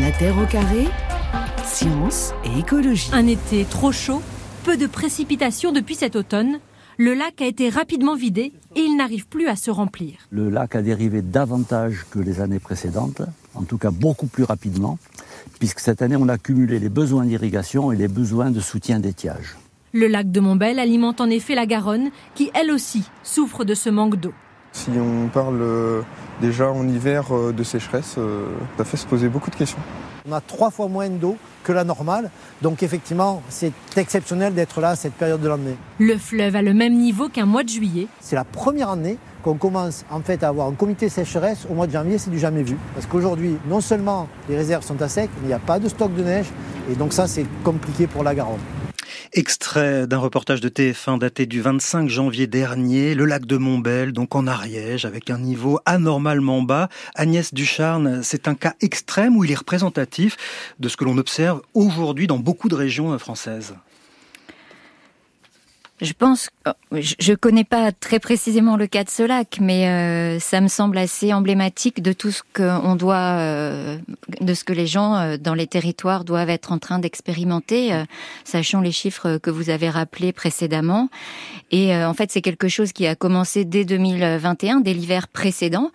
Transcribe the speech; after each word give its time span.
La 0.00 0.12
Terre 0.12 0.38
au 0.38 0.46
carré, 0.46 0.84
science 1.64 2.32
et 2.44 2.60
écologie. 2.60 3.10
Un 3.12 3.26
été 3.26 3.64
trop 3.64 3.90
chaud, 3.90 4.22
peu 4.62 4.76
de 4.76 4.86
précipitations 4.86 5.72
depuis 5.72 5.96
cet 5.96 6.14
automne. 6.14 6.60
Le 6.98 7.14
lac 7.14 7.42
a 7.42 7.46
été 7.46 7.68
rapidement 7.68 8.14
vidé 8.14 8.52
et 8.76 8.80
il 8.80 8.96
n'arrive 8.96 9.26
plus 9.26 9.48
à 9.48 9.56
se 9.56 9.72
remplir. 9.72 10.14
Le 10.30 10.50
lac 10.50 10.76
a 10.76 10.82
dérivé 10.82 11.20
davantage 11.20 12.06
que 12.12 12.20
les 12.20 12.40
années 12.40 12.60
précédentes, 12.60 13.22
en 13.56 13.64
tout 13.64 13.78
cas 13.78 13.90
beaucoup 13.90 14.28
plus 14.28 14.44
rapidement, 14.44 15.00
puisque 15.58 15.80
cette 15.80 16.00
année 16.00 16.16
on 16.16 16.28
a 16.28 16.38
cumulé 16.38 16.78
les 16.78 16.90
besoins 16.90 17.24
d'irrigation 17.24 17.90
et 17.90 17.96
les 17.96 18.08
besoins 18.08 18.52
de 18.52 18.60
soutien 18.60 19.00
d'étiage. 19.00 19.56
Le 19.92 20.06
lac 20.06 20.30
de 20.30 20.38
Montbel 20.38 20.78
alimente 20.78 21.20
en 21.20 21.28
effet 21.28 21.56
la 21.56 21.66
Garonne, 21.66 22.10
qui 22.36 22.50
elle 22.54 22.70
aussi 22.70 23.02
souffre 23.24 23.64
de 23.64 23.74
ce 23.74 23.90
manque 23.90 24.16
d'eau. 24.16 24.34
Si 24.72 24.90
on 24.90 25.28
parle 25.28 25.60
euh, 25.60 26.02
déjà 26.40 26.70
en 26.70 26.86
hiver 26.86 27.34
euh, 27.34 27.52
de 27.52 27.62
sécheresse, 27.62 28.16
euh, 28.18 28.46
ça 28.76 28.84
fait 28.84 28.96
se 28.96 29.06
poser 29.06 29.28
beaucoup 29.28 29.50
de 29.50 29.56
questions. 29.56 29.78
On 30.28 30.32
a 30.32 30.40
trois 30.40 30.70
fois 30.70 30.88
moins 30.88 31.08
d'eau 31.08 31.36
que 31.64 31.72
la 31.72 31.84
normale, 31.84 32.30
donc 32.60 32.82
effectivement 32.82 33.42
c'est 33.48 33.72
exceptionnel 33.96 34.54
d'être 34.54 34.80
là 34.80 34.90
à 34.90 34.96
cette 34.96 35.14
période 35.14 35.40
de 35.40 35.48
l'année. 35.48 35.76
Le 35.98 36.16
fleuve 36.18 36.54
a 36.56 36.62
le 36.62 36.74
même 36.74 36.94
niveau 36.94 37.28
qu'un 37.28 37.46
mois 37.46 37.62
de 37.62 37.68
juillet. 37.70 38.08
C'est 38.20 38.36
la 38.36 38.44
première 38.44 38.90
année 38.90 39.18
qu'on 39.42 39.54
commence 39.54 40.04
en 40.10 40.20
fait 40.20 40.42
à 40.42 40.48
avoir 40.48 40.68
un 40.68 40.74
comité 40.74 41.08
sécheresse 41.08 41.66
au 41.70 41.74
mois 41.74 41.86
de 41.86 41.92
janvier, 41.92 42.18
c'est 42.18 42.30
du 42.30 42.38
jamais 42.38 42.62
vu. 42.62 42.76
Parce 42.94 43.06
qu'aujourd'hui, 43.06 43.56
non 43.68 43.80
seulement 43.80 44.28
les 44.48 44.56
réserves 44.56 44.84
sont 44.84 45.00
à 45.00 45.08
sec, 45.08 45.30
mais 45.36 45.44
il 45.44 45.48
n'y 45.48 45.54
a 45.54 45.58
pas 45.58 45.78
de 45.78 45.88
stock 45.88 46.14
de 46.14 46.22
neige, 46.22 46.46
et 46.90 46.94
donc 46.94 47.12
ça 47.14 47.26
c'est 47.26 47.46
compliqué 47.64 48.06
pour 48.06 48.22
la 48.22 48.34
Garonne. 48.34 48.60
Extrait 49.32 50.06
d'un 50.06 50.18
reportage 50.18 50.60
de 50.60 50.68
TF1 50.68 51.18
daté 51.18 51.46
du 51.46 51.60
25 51.60 52.08
janvier 52.08 52.46
dernier, 52.46 53.14
le 53.14 53.24
lac 53.24 53.46
de 53.46 53.56
Montbel, 53.56 54.12
donc 54.12 54.34
en 54.34 54.46
Ariège, 54.46 55.04
avec 55.04 55.30
un 55.30 55.38
niveau 55.38 55.80
anormalement 55.86 56.62
bas. 56.62 56.88
Agnès 57.14 57.52
Ducharne, 57.52 58.22
c'est 58.22 58.48
un 58.48 58.54
cas 58.54 58.74
extrême 58.80 59.36
ou 59.36 59.44
il 59.44 59.52
est 59.52 59.56
représentatif 59.56 60.36
de 60.78 60.88
ce 60.88 60.96
que 60.96 61.04
l'on 61.04 61.18
observe 61.18 61.62
aujourd'hui 61.74 62.26
dans 62.26 62.38
beaucoup 62.38 62.68
de 62.68 62.74
régions 62.74 63.18
françaises 63.18 63.74
je 66.00 66.12
pense, 66.12 66.50
oh, 66.66 66.70
je 66.92 67.30
ne 67.32 67.36
connais 67.36 67.64
pas 67.64 67.90
très 67.90 68.20
précisément 68.20 68.76
le 68.76 68.86
cas 68.86 69.02
de 69.02 69.10
ce 69.10 69.22
lac, 69.24 69.58
mais 69.60 69.88
euh, 69.88 70.38
ça 70.38 70.60
me 70.60 70.68
semble 70.68 70.96
assez 70.96 71.32
emblématique 71.32 72.02
de 72.02 72.12
tout 72.12 72.30
ce 72.30 72.42
qu'on 72.54 72.94
doit, 72.94 73.38
euh, 73.38 73.98
de 74.40 74.54
ce 74.54 74.62
que 74.62 74.72
les 74.72 74.86
gens 74.86 75.16
euh, 75.16 75.36
dans 75.36 75.54
les 75.54 75.66
territoires 75.66 76.24
doivent 76.24 76.50
être 76.50 76.70
en 76.70 76.78
train 76.78 77.00
d'expérimenter, 77.00 78.04
sachant 78.44 78.80
les 78.80 78.92
chiffres 78.92 79.38
que 79.38 79.50
vous 79.50 79.70
avez 79.70 79.90
rappelés 79.90 80.32
précédemment. 80.32 81.08
Et 81.70 81.94
en 81.94 82.14
fait, 82.14 82.30
c'est 82.30 82.40
quelque 82.40 82.68
chose 82.68 82.92
qui 82.92 83.06
a 83.06 83.14
commencé 83.14 83.64
dès 83.64 83.84
2021, 83.84 84.80
dès 84.80 84.94
l'hiver 84.94 85.28
précédent. 85.28 85.90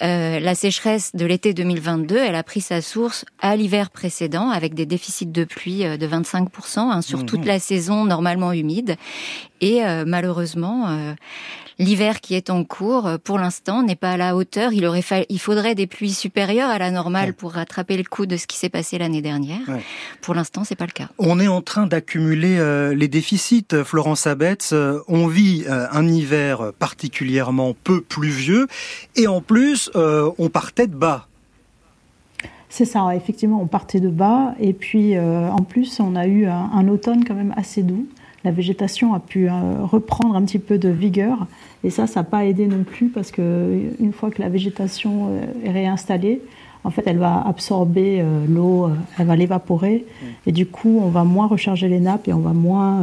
la 0.00 0.54
sécheresse 0.54 1.14
de 1.14 1.26
l'été 1.26 1.52
2022, 1.52 2.16
elle 2.16 2.34
a 2.34 2.42
pris 2.42 2.60
sa 2.60 2.80
source 2.80 3.24
à 3.40 3.56
l'hiver 3.56 3.90
précédent, 3.90 4.50
avec 4.50 4.74
des 4.74 4.86
déficits 4.86 5.26
de 5.26 5.44
pluie 5.44 5.84
de 5.84 6.06
25% 6.06 6.78
hein, 6.78 7.02
sur 7.02 7.26
toute 7.26 7.42
mmh. 7.42 7.48
la 7.48 7.58
saison 7.58 8.04
normalement 8.04 8.52
humide. 8.52 8.96
Et 9.60 9.84
euh, 9.84 10.04
malheureusement, 10.06 10.88
euh, 10.88 11.14
l'hiver 11.78 12.20
qui 12.20 12.34
est 12.34 12.50
en 12.50 12.64
cours, 12.64 13.06
euh, 13.06 13.18
pour 13.22 13.38
l'instant, 13.38 13.82
n'est 13.82 13.96
pas 13.96 14.12
à 14.12 14.16
la 14.16 14.36
hauteur. 14.36 14.72
Il 14.72 14.86
aurait 14.86 15.02
il 15.28 15.40
faudrait 15.40 15.74
des 15.74 15.86
pluies 15.86 16.12
supérieures 16.12 16.70
à 16.70 16.78
la 16.78 16.90
normale 16.90 17.34
pour 17.34 17.52
rattraper 17.52 17.96
le 17.96 18.04
coup 18.04 18.26
de 18.26 18.36
ce 18.36 18.46
qui 18.46 18.56
s'est 18.56 18.68
passé 18.68 18.98
l'année 18.98 19.22
dernière. 19.22 19.60
Pour 20.20 20.34
l'instant, 20.34 20.64
c'est 20.64 20.76
pas 20.76 20.86
le 20.86 20.92
cas. 20.92 21.08
On 21.18 21.40
est 21.40 21.48
en 21.48 21.62
train 21.62 21.86
d'accumuler 21.86 22.58
les 22.94 23.08
déficits. 23.08 23.66
Florence 23.84 24.26
Abetz, 24.26 24.72
on 25.08 25.26
vit 25.26 25.64
un 25.68 26.06
hiver 26.06 26.72
particulièrement 26.78 27.74
peu 27.84 28.00
pluvieux 28.00 28.66
et 29.16 29.26
en 29.26 29.40
plus, 29.40 29.90
on 29.94 30.48
partait 30.48 30.86
de 30.86 30.94
bas. 30.94 31.26
C'est 32.68 32.84
ça, 32.84 33.14
effectivement, 33.14 33.62
on 33.62 33.66
partait 33.66 34.00
de 34.00 34.10
bas 34.10 34.54
et 34.60 34.72
puis 34.72 35.18
en 35.18 35.62
plus, 35.62 36.00
on 36.00 36.16
a 36.16 36.26
eu 36.26 36.46
un 36.46 36.88
automne 36.88 37.24
quand 37.24 37.34
même 37.34 37.54
assez 37.56 37.82
doux 37.82 38.06
la 38.44 38.50
végétation 38.50 39.14
a 39.14 39.20
pu 39.20 39.48
euh, 39.48 39.52
reprendre 39.82 40.36
un 40.36 40.42
petit 40.42 40.58
peu 40.58 40.78
de 40.78 40.88
vigueur. 40.88 41.46
Et 41.84 41.90
ça, 41.90 42.06
ça 42.06 42.20
n'a 42.20 42.24
pas 42.24 42.44
aidé 42.44 42.66
non 42.66 42.84
plus 42.84 43.08
parce 43.08 43.30
qu'une 43.30 44.12
fois 44.12 44.30
que 44.30 44.40
la 44.40 44.48
végétation 44.48 45.28
euh, 45.28 45.66
est 45.66 45.70
réinstallée, 45.70 46.40
en 46.84 46.90
fait, 46.90 47.02
elle 47.06 47.18
va 47.18 47.44
absorber 47.46 48.20
euh, 48.20 48.46
l'eau, 48.48 48.88
elle 49.18 49.26
va 49.26 49.36
l'évaporer. 49.36 50.04
Et 50.46 50.52
du 50.52 50.66
coup, 50.66 51.00
on 51.02 51.08
va 51.08 51.24
moins 51.24 51.46
recharger 51.46 51.88
les 51.88 52.00
nappes 52.00 52.28
et 52.28 52.32
on 52.32 52.38
va 52.38 52.52
moins 52.52 53.02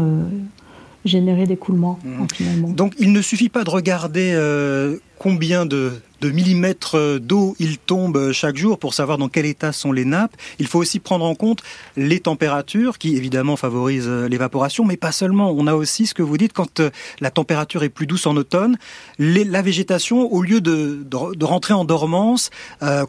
générer 1.06 1.46
d'écoulement 1.46 2.00
mmh. 2.04 2.26
finalement. 2.34 2.70
Donc 2.70 2.94
il 3.00 3.12
ne 3.12 3.22
suffit 3.22 3.50
pas 3.50 3.64
de 3.64 3.70
regarder 3.70 4.34
euh, 4.34 4.98
combien 5.20 5.66
de, 5.66 6.02
millimètres 6.24 7.20
d'eau 7.20 7.56
il 7.60 7.78
tombe 7.78 8.32
chaque 8.32 8.58
jour 8.58 8.80
pour 8.80 8.96
savoir 8.96 9.20
dans 9.20 9.30
quel 9.30 9.46
état 9.46 9.72
sont 9.72 9.92
les 9.92 10.06
nappes. 10.06 10.36
Il 10.58 10.66
faut 10.66 10.80
aussi 10.80 10.98
prendre 10.98 11.24
en 11.24 11.36
compte 11.36 11.62
les 11.98 12.20
températures 12.20 12.98
qui 12.98 13.16
évidemment 13.16 13.56
favorisent 13.56 14.08
euh, 14.08 14.28
l'évaporation, 14.28 14.86
mais 14.86 14.98
pas 14.98 15.12
seulement. 15.12 15.52
On 15.56 15.68
a 15.68 15.76
aussi 15.76 16.08
ce 16.08 16.16
que 16.16 16.24
vous 16.24 16.38
dites 16.38 16.52
quand 16.52 16.80
euh, 16.80 16.90
la 17.20 17.30
température 17.30 17.84
est 17.84 17.90
plus 17.90 18.08
douce 18.08 18.26
en 18.26 18.36
automne, 18.38 18.78
la 19.20 19.62
végétation, 19.62 20.34
au 20.34 20.42
lieu 20.42 20.62
de, 20.62 21.06
rentrer 21.46 21.76
en 21.76 21.86
dormance, 21.86 22.50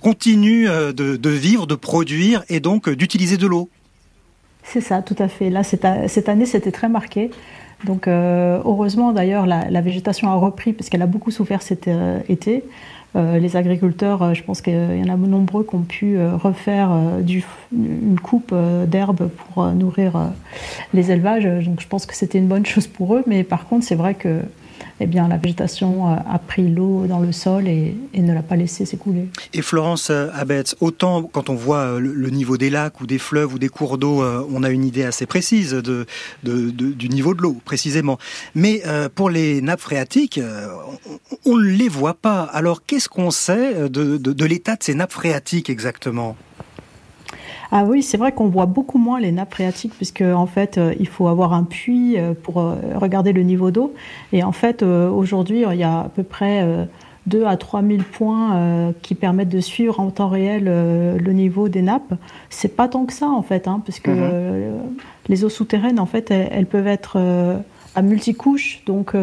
continue 0.02 0.66
de, 0.66 1.30
vivre, 1.30 1.66
de 1.66 1.74
produire 1.74 2.44
et 2.50 2.60
donc 2.60 2.90
d'utiliser 2.90 3.38
de 3.38 3.46
l'eau. 3.46 3.70
C'est 4.62 4.80
ça, 4.80 5.00
tout 5.00 5.16
à 5.18 5.28
fait. 5.28 5.48
Là, 5.48 5.62
cette 5.62 6.28
année, 6.28 6.46
c'était 6.46 6.72
très 6.72 6.88
marqué. 6.88 7.30
Donc 7.84 8.08
euh, 8.08 8.60
heureusement 8.64 9.12
d'ailleurs 9.12 9.46
la, 9.46 9.80
végétation 9.80 10.30
a 10.30 10.34
repris 10.34 10.72
parce 10.72 10.88
qu'elle 10.88 11.02
a 11.02 11.06
beaucoup 11.06 11.30
souffert 11.30 11.62
cet 11.62 11.88
euh, 11.88 12.20
été. 12.28 12.64
Euh, 13.14 13.38
les 13.38 13.56
agriculteurs, 13.56 14.34
je 14.34 14.42
pense 14.42 14.60
qu'il 14.60 14.74
y 14.74 15.10
en 15.10 15.12
a 15.12 15.16
nombreux 15.16 15.64
qui 15.64 15.74
ont 15.74 15.82
pu 15.82 16.18
refaire 16.20 16.90
une 17.72 18.20
coupe 18.20 18.54
d'herbe 18.86 19.28
pour 19.28 19.64
nourrir 19.68 20.32
les 20.92 21.10
élevages. 21.12 21.44
Donc 21.64 21.80
je 21.80 21.88
pense 21.88 22.04
que 22.04 22.14
c'était 22.14 22.38
une 22.38 22.48
bonne 22.48 22.66
chose 22.66 22.86
pour 22.86 23.14
eux. 23.14 23.22
Mais 23.26 23.42
par 23.42 23.66
contre, 23.68 23.86
c'est 23.86 23.94
vrai 23.94 24.14
que 24.14 24.42
eh 25.00 25.06
bien, 25.06 25.28
la 25.28 25.36
végétation 25.36 26.06
a 26.06 26.38
pris 26.38 26.68
l'eau 26.68 27.06
dans 27.06 27.20
le 27.20 27.32
sol 27.32 27.68
et, 27.68 27.94
ne 28.16 28.32
l'a 28.32 28.42
pas 28.42 28.56
laissé 28.56 28.84
s'écouler. 28.84 29.28
Et 29.52 29.62
Florence 29.62 30.10
euh, 30.10 30.28
Abetz, 30.34 30.74
autant 30.80 31.22
quand 31.22 31.48
on 31.48 31.54
voit 31.54 31.94
euh, 31.94 31.98
le, 32.00 32.30
niveau 32.30 32.56
des 32.56 32.70
lacs 32.70 33.00
ou 33.00 33.06
des 33.06 33.18
fleuves 33.18 33.54
ou 33.54 33.58
des 33.58 33.68
cours 33.68 33.98
d'eau, 33.98 34.22
euh, 34.22 34.44
on 34.50 34.62
a 34.62 34.70
une 34.70 34.84
idée 34.84 35.04
assez 35.04 35.26
précise 35.26 35.74
du 35.74 37.08
niveau 37.08 37.34
de 37.34 37.42
l'eau, 37.42 37.56
précisément. 37.64 38.18
Mais 38.54 38.82
pour 39.14 39.30
les 39.30 39.60
nappes 39.60 39.80
phréatiques, 39.80 40.40
on 41.44 41.56
ne 41.56 41.68
les 41.68 41.88
voit 41.88 42.14
pas. 42.14 42.42
Alors 42.42 42.84
qu'est-ce 42.84 43.08
qu'on 43.08 43.30
sait 43.30 43.88
de 43.88 44.44
l'état 44.44 44.76
de 44.76 44.82
ces 44.82 44.94
nappes 44.94 45.12
phréatiques 45.12 45.70
exactement? 45.70 46.36
Ah 47.72 47.84
oui, 47.84 48.02
c'est 48.02 48.16
vrai 48.16 48.32
qu'on 48.32 48.48
voit 48.48 48.66
beaucoup 48.66 48.98
moins 48.98 49.20
les 49.20 49.32
nappes 49.32 49.54
phréatiques 49.54 49.94
puisque 49.96 50.22
en 50.22 50.46
fait, 50.46 50.78
euh, 50.78 50.94
il 51.00 51.08
faut 51.08 51.28
avoir 51.28 51.52
un 51.52 51.64
puits 51.64 52.18
euh, 52.18 52.32
pour 52.40 52.60
euh, 52.60 52.76
regarder 52.94 53.32
le 53.32 53.42
niveau 53.42 53.70
d'eau. 53.70 53.92
Et 54.32 54.42
en 54.42 54.52
fait, 54.52 54.82
aujourd'hui, 54.82 55.64
il 55.70 55.78
y 55.78 55.84
a 55.84 56.00
à 56.00 56.08
peu 56.08 56.22
près 56.22 56.88
2 57.26 57.44
à 57.44 57.56
3 57.56 57.82
000 57.82 57.98
points 58.12 58.92
qui 59.02 59.14
permettent 59.14 59.48
de 59.48 59.60
suivre 59.60 60.00
en 60.00 60.10
temps 60.10 60.28
réel 60.28 60.64
le 60.64 61.32
niveau 61.32 61.68
des 61.68 61.82
nappes. 61.82 62.14
C'est 62.50 62.76
pas 62.76 62.88
tant 62.88 63.04
que 63.04 63.12
ça 63.12 63.28
en 63.28 63.42
fait, 63.42 63.68
hein, 63.68 63.82
parce 63.84 64.00
que 64.00 64.10
mhm. 64.10 64.80
les 65.28 65.44
eaux 65.44 65.48
souterraines, 65.48 65.98
en 65.98 66.06
fait, 66.06 66.30
elles, 66.30 66.66
peuvent 66.66 66.86
être 66.86 67.18
à 67.96 68.02
multicouches. 68.02 68.82
Donc, 68.86 69.14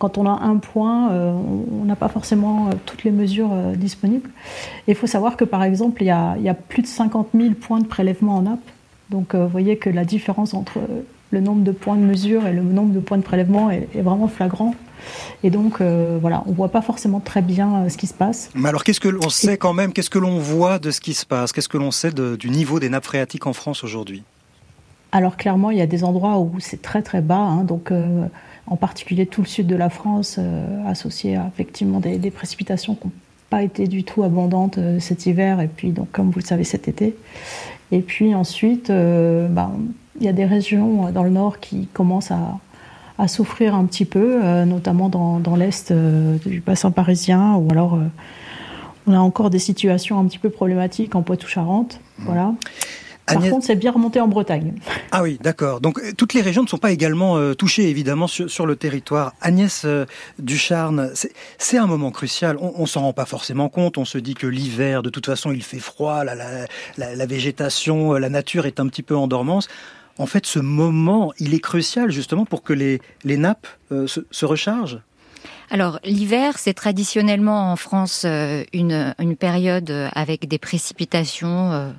quand 0.00 0.16
on 0.16 0.26
a 0.26 0.30
un 0.30 0.56
point, 0.56 1.12
euh, 1.12 1.30
on 1.30 1.84
n'a 1.84 1.94
pas 1.94 2.08
forcément 2.08 2.68
euh, 2.68 2.72
toutes 2.86 3.04
les 3.04 3.10
mesures 3.10 3.50
euh, 3.52 3.74
disponibles. 3.76 4.30
Il 4.88 4.94
faut 4.94 5.06
savoir 5.06 5.36
que 5.36 5.44
par 5.44 5.62
exemple, 5.62 6.02
il 6.02 6.06
y, 6.06 6.10
a, 6.10 6.54
plus 6.54 6.82
de 6.82 6.86
50 6.86 7.28
000 7.34 7.50
points 7.50 7.80
de 7.80 7.86
prélèvement 7.86 8.36
en 8.36 8.42
nappe. 8.42 8.58
Donc 9.10 9.34
vous 9.34 9.48
voyez 9.48 9.76
que 9.76 9.90
la 9.90 10.04
différence 10.04 10.54
entre 10.54 10.78
le 11.32 11.40
nombre 11.40 11.64
de 11.64 11.72
points 11.72 11.96
de 11.96 12.02
mesure 12.02 12.46
et 12.46 12.52
le 12.52 12.62
nombre 12.62 12.94
de 12.94 13.00
points 13.00 13.18
de 13.18 13.24
prélèvement 13.24 13.68
est, 13.68 13.88
vraiment 14.00 14.28
flagrant. 14.28 14.74
Et 15.42 15.50
donc, 15.50 15.80
voilà, 15.80 16.44
on 16.46 16.50
ne 16.50 16.54
voit 16.54 16.68
pas 16.68 16.80
forcément 16.80 17.18
très 17.18 17.42
bien 17.42 17.88
ce 17.88 17.96
qui 17.96 18.06
se 18.06 18.14
passe. 18.14 18.50
Mais 18.54 18.68
alors, 18.68 18.84
qu'est-ce 18.84 19.00
que 19.00 19.08
l'on 19.08 19.28
sait 19.30 19.56
quand 19.56 19.72
même? 19.72 19.92
Qu'est-ce 19.92 20.10
que 20.10 20.20
l'on 20.20 20.38
voit 20.38 20.78
de 20.78 20.92
ce 20.92 21.00
qui 21.00 21.12
se 21.12 21.26
passe? 21.26 21.50
Qu'est-ce 21.50 21.68
que 21.68 21.78
l'on 21.78 21.90
sait 21.90 22.12
du 22.12 22.50
niveau 22.50 22.78
des 22.78 22.88
nappes 22.88 23.04
phréatiques 23.04 23.48
en 23.48 23.52
France 23.52 23.82
aujourd'hui? 23.82 24.22
Alors, 25.12 25.36
clairement, 25.36 25.70
il 25.70 25.78
y 25.78 25.82
a 25.82 25.86
des 25.86 26.04
endroits 26.04 26.38
où 26.38 26.52
c'est 26.60 26.82
très 26.82 27.02
très 27.02 27.20
bas. 27.20 27.36
Hein, 27.36 27.64
donc, 27.64 27.92
en 28.70 28.76
particulier 28.76 29.26
tout 29.26 29.42
le 29.42 29.46
sud 29.46 29.66
de 29.66 29.76
la 29.76 29.90
France, 29.90 30.36
euh, 30.38 30.86
associé 30.86 31.36
à 31.36 31.50
effectivement 31.52 32.00
des, 32.00 32.30
précipitations 32.30 32.94
qui 32.94 33.08
n'ont 33.08 33.12
pas 33.50 33.62
été 33.62 33.88
du 33.88 34.04
tout 34.04 34.22
abondantes 34.22 34.78
euh, 34.78 35.00
cet 35.00 35.26
hiver, 35.26 35.60
et 35.60 35.68
puis 35.68 35.90
donc 35.90 36.10
comme 36.12 36.30
vous 36.30 36.38
le 36.38 36.44
savez 36.44 36.64
cet 36.64 36.88
été. 36.88 37.16
Et 37.90 38.00
puis 38.00 38.34
ensuite, 38.34 38.90
euh, 38.90 39.48
bah, 39.48 39.72
il 40.18 40.24
y 40.24 40.28
a 40.28 40.32
des 40.32 40.44
régions 40.44 41.10
dans 41.10 41.24
le 41.24 41.30
nord 41.30 41.58
qui 41.58 41.88
commencent 41.92 42.30
à, 42.30 42.58
souffrir 43.26 43.74
un 43.74 43.84
petit 43.84 44.06
peu, 44.06 44.42
notamment 44.64 45.10
dans, 45.10 45.54
l'est 45.54 45.92
du 45.92 46.60
bassin 46.60 46.90
parisien, 46.90 47.54
ou 47.56 47.68
alors 47.70 47.98
on 49.06 49.12
a 49.12 49.18
encore 49.18 49.50
des 49.50 49.58
situations 49.58 50.18
un 50.18 50.24
petit 50.24 50.38
peu 50.38 50.48
problématiques 50.48 51.14
en 51.14 51.20
Poitou-Charentes. 51.20 52.00
Voilà. 52.20 52.54
Par 53.34 53.42
contre, 53.42 53.66
c'est 53.66 53.76
bien 53.76 53.92
remonté 53.92 54.20
en 54.20 54.28
Bretagne. 54.28 54.74
Ah 55.10 55.22
oui, 55.22 55.38
d'accord. 55.42 55.80
Donc 55.80 56.00
toutes 56.16 56.34
les 56.34 56.42
régions 56.42 56.62
ne 56.62 56.68
sont 56.68 56.78
pas 56.78 56.92
également 56.92 57.54
touchées, 57.54 57.88
évidemment, 57.88 58.26
sur, 58.26 58.66
le 58.66 58.76
territoire. 58.76 59.32
Agnès 59.40 59.86
Ducharne, 60.38 61.10
c'est 61.58 61.78
un 61.78 61.86
moment 61.86 62.10
crucial. 62.10 62.56
On, 62.60 62.82
ne 62.82 62.86
s'en 62.86 63.02
rend 63.02 63.12
pas 63.12 63.26
forcément 63.26 63.68
compte. 63.68 63.98
On 63.98 64.04
se 64.04 64.18
dit 64.18 64.34
que 64.34 64.46
l'hiver, 64.46 65.02
de 65.02 65.10
toute 65.10 65.26
façon, 65.26 65.52
il 65.52 65.62
fait 65.62 65.78
froid, 65.78 66.24
la, 66.24 66.34
la, 66.96 67.26
végétation, 67.26 68.12
la 68.12 68.28
nature 68.28 68.66
est 68.66 68.80
un 68.80 68.86
petit 68.86 69.02
peu 69.02 69.16
en 69.16 69.26
dormance 69.26 69.68
en 70.20 70.26
fait, 70.26 70.44
ce 70.44 70.58
moment, 70.58 71.32
il 71.38 71.54
est 71.54 71.60
crucial 71.60 72.10
justement 72.10 72.44
pour 72.44 72.62
que 72.62 72.74
les, 72.74 73.00
les 73.24 73.38
nappes 73.38 73.66
se, 74.06 74.44
rechargent 74.44 75.00
alors 75.72 76.00
l'hiver, 76.02 76.58
c'est 76.58 76.74
traditionnellement 76.74 77.70
en 77.70 77.76
France 77.76 78.24
euh, 78.26 78.64
une, 78.72 79.14
une, 79.20 79.36
période 79.36 79.94
avec 80.14 80.48
des 80.48 80.58
précipitations 80.58 81.94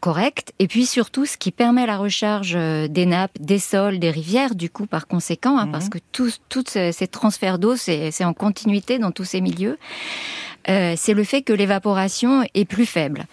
correctes. 0.00 0.52
Et 0.58 0.66
puis 0.66 0.86
surtout, 0.86 1.26
ce 1.26 1.36
qui 1.36 1.50
permet 1.50 1.86
la 1.86 1.96
recharge 1.96 2.54
euh, 2.56 2.88
des 2.88 3.06
nappes, 3.06 3.38
des 3.40 3.58
sols, 3.58 3.98
des 3.98 4.10
rivières, 4.10 4.54
du 4.54 4.70
coup, 4.70 4.86
par 4.86 5.06
conséquent, 5.06 5.58
hein, 5.58 5.68
parce 5.68 5.86
mhm. 5.86 5.90
que 5.90 5.98
tous 6.12 6.38
ces 6.68 7.08
transferts 7.08 7.58
d'eau, 7.58 7.76
c'est 7.76 8.24
en 8.24 8.34
continuité 8.34 8.98
dans 8.98 9.12
tous 9.12 9.24
ces 9.24 9.40
milieux. 9.40 9.78
Euh, 10.68 10.94
c'est 10.96 11.14
le 11.14 11.24
fait 11.24 11.42
que 11.42 11.52
l'évaporation 11.52 12.44
est 12.54 12.64
plus 12.64 12.86
faible. 12.86 13.26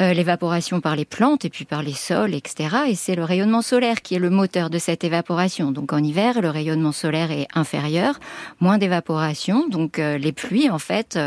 Euh, 0.00 0.12
l'évaporation 0.12 0.80
par 0.80 0.94
les 0.94 1.04
plantes 1.04 1.44
et 1.44 1.50
puis 1.50 1.64
par 1.64 1.82
les 1.82 1.92
sols, 1.92 2.34
etc. 2.34 2.76
Et 2.88 2.94
c'est 2.94 3.16
le 3.16 3.24
rayonnement 3.24 3.62
solaire 3.62 4.02
qui 4.02 4.14
est 4.14 4.18
le 4.18 4.30
moteur 4.30 4.70
de 4.70 4.78
cette 4.78 5.02
évaporation. 5.02 5.72
Donc 5.72 5.92
en 5.92 5.98
hiver, 5.98 6.40
le 6.40 6.50
rayonnement 6.50 6.92
solaire 6.92 7.30
est 7.32 7.48
inférieur, 7.54 8.20
moins 8.60 8.78
d'évaporation. 8.78 9.68
Donc 9.68 9.98
euh, 9.98 10.18
les 10.18 10.32
pluies, 10.32 10.70
en 10.70 10.78
fait, 10.78 11.18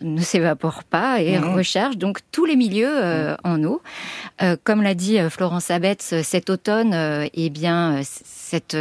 ne 0.00 0.20
s'évaporent 0.20 0.84
pas 0.84 1.20
et 1.20 1.38
mmh. 1.38 1.54
rechargent 1.54 1.96
donc 1.96 2.18
tous 2.30 2.44
les 2.44 2.56
milieux 2.56 2.86
mmh. 2.86 3.36
en 3.44 3.64
eau. 3.64 3.82
comme 4.64 4.82
l'a 4.82 4.94
dit 4.94 5.18
Florence 5.30 5.70
Abetz, 5.70 6.22
cet 6.22 6.50
automne, 6.50 6.94
eh 7.32 7.50
bien, 7.50 8.00
cette 8.02 8.76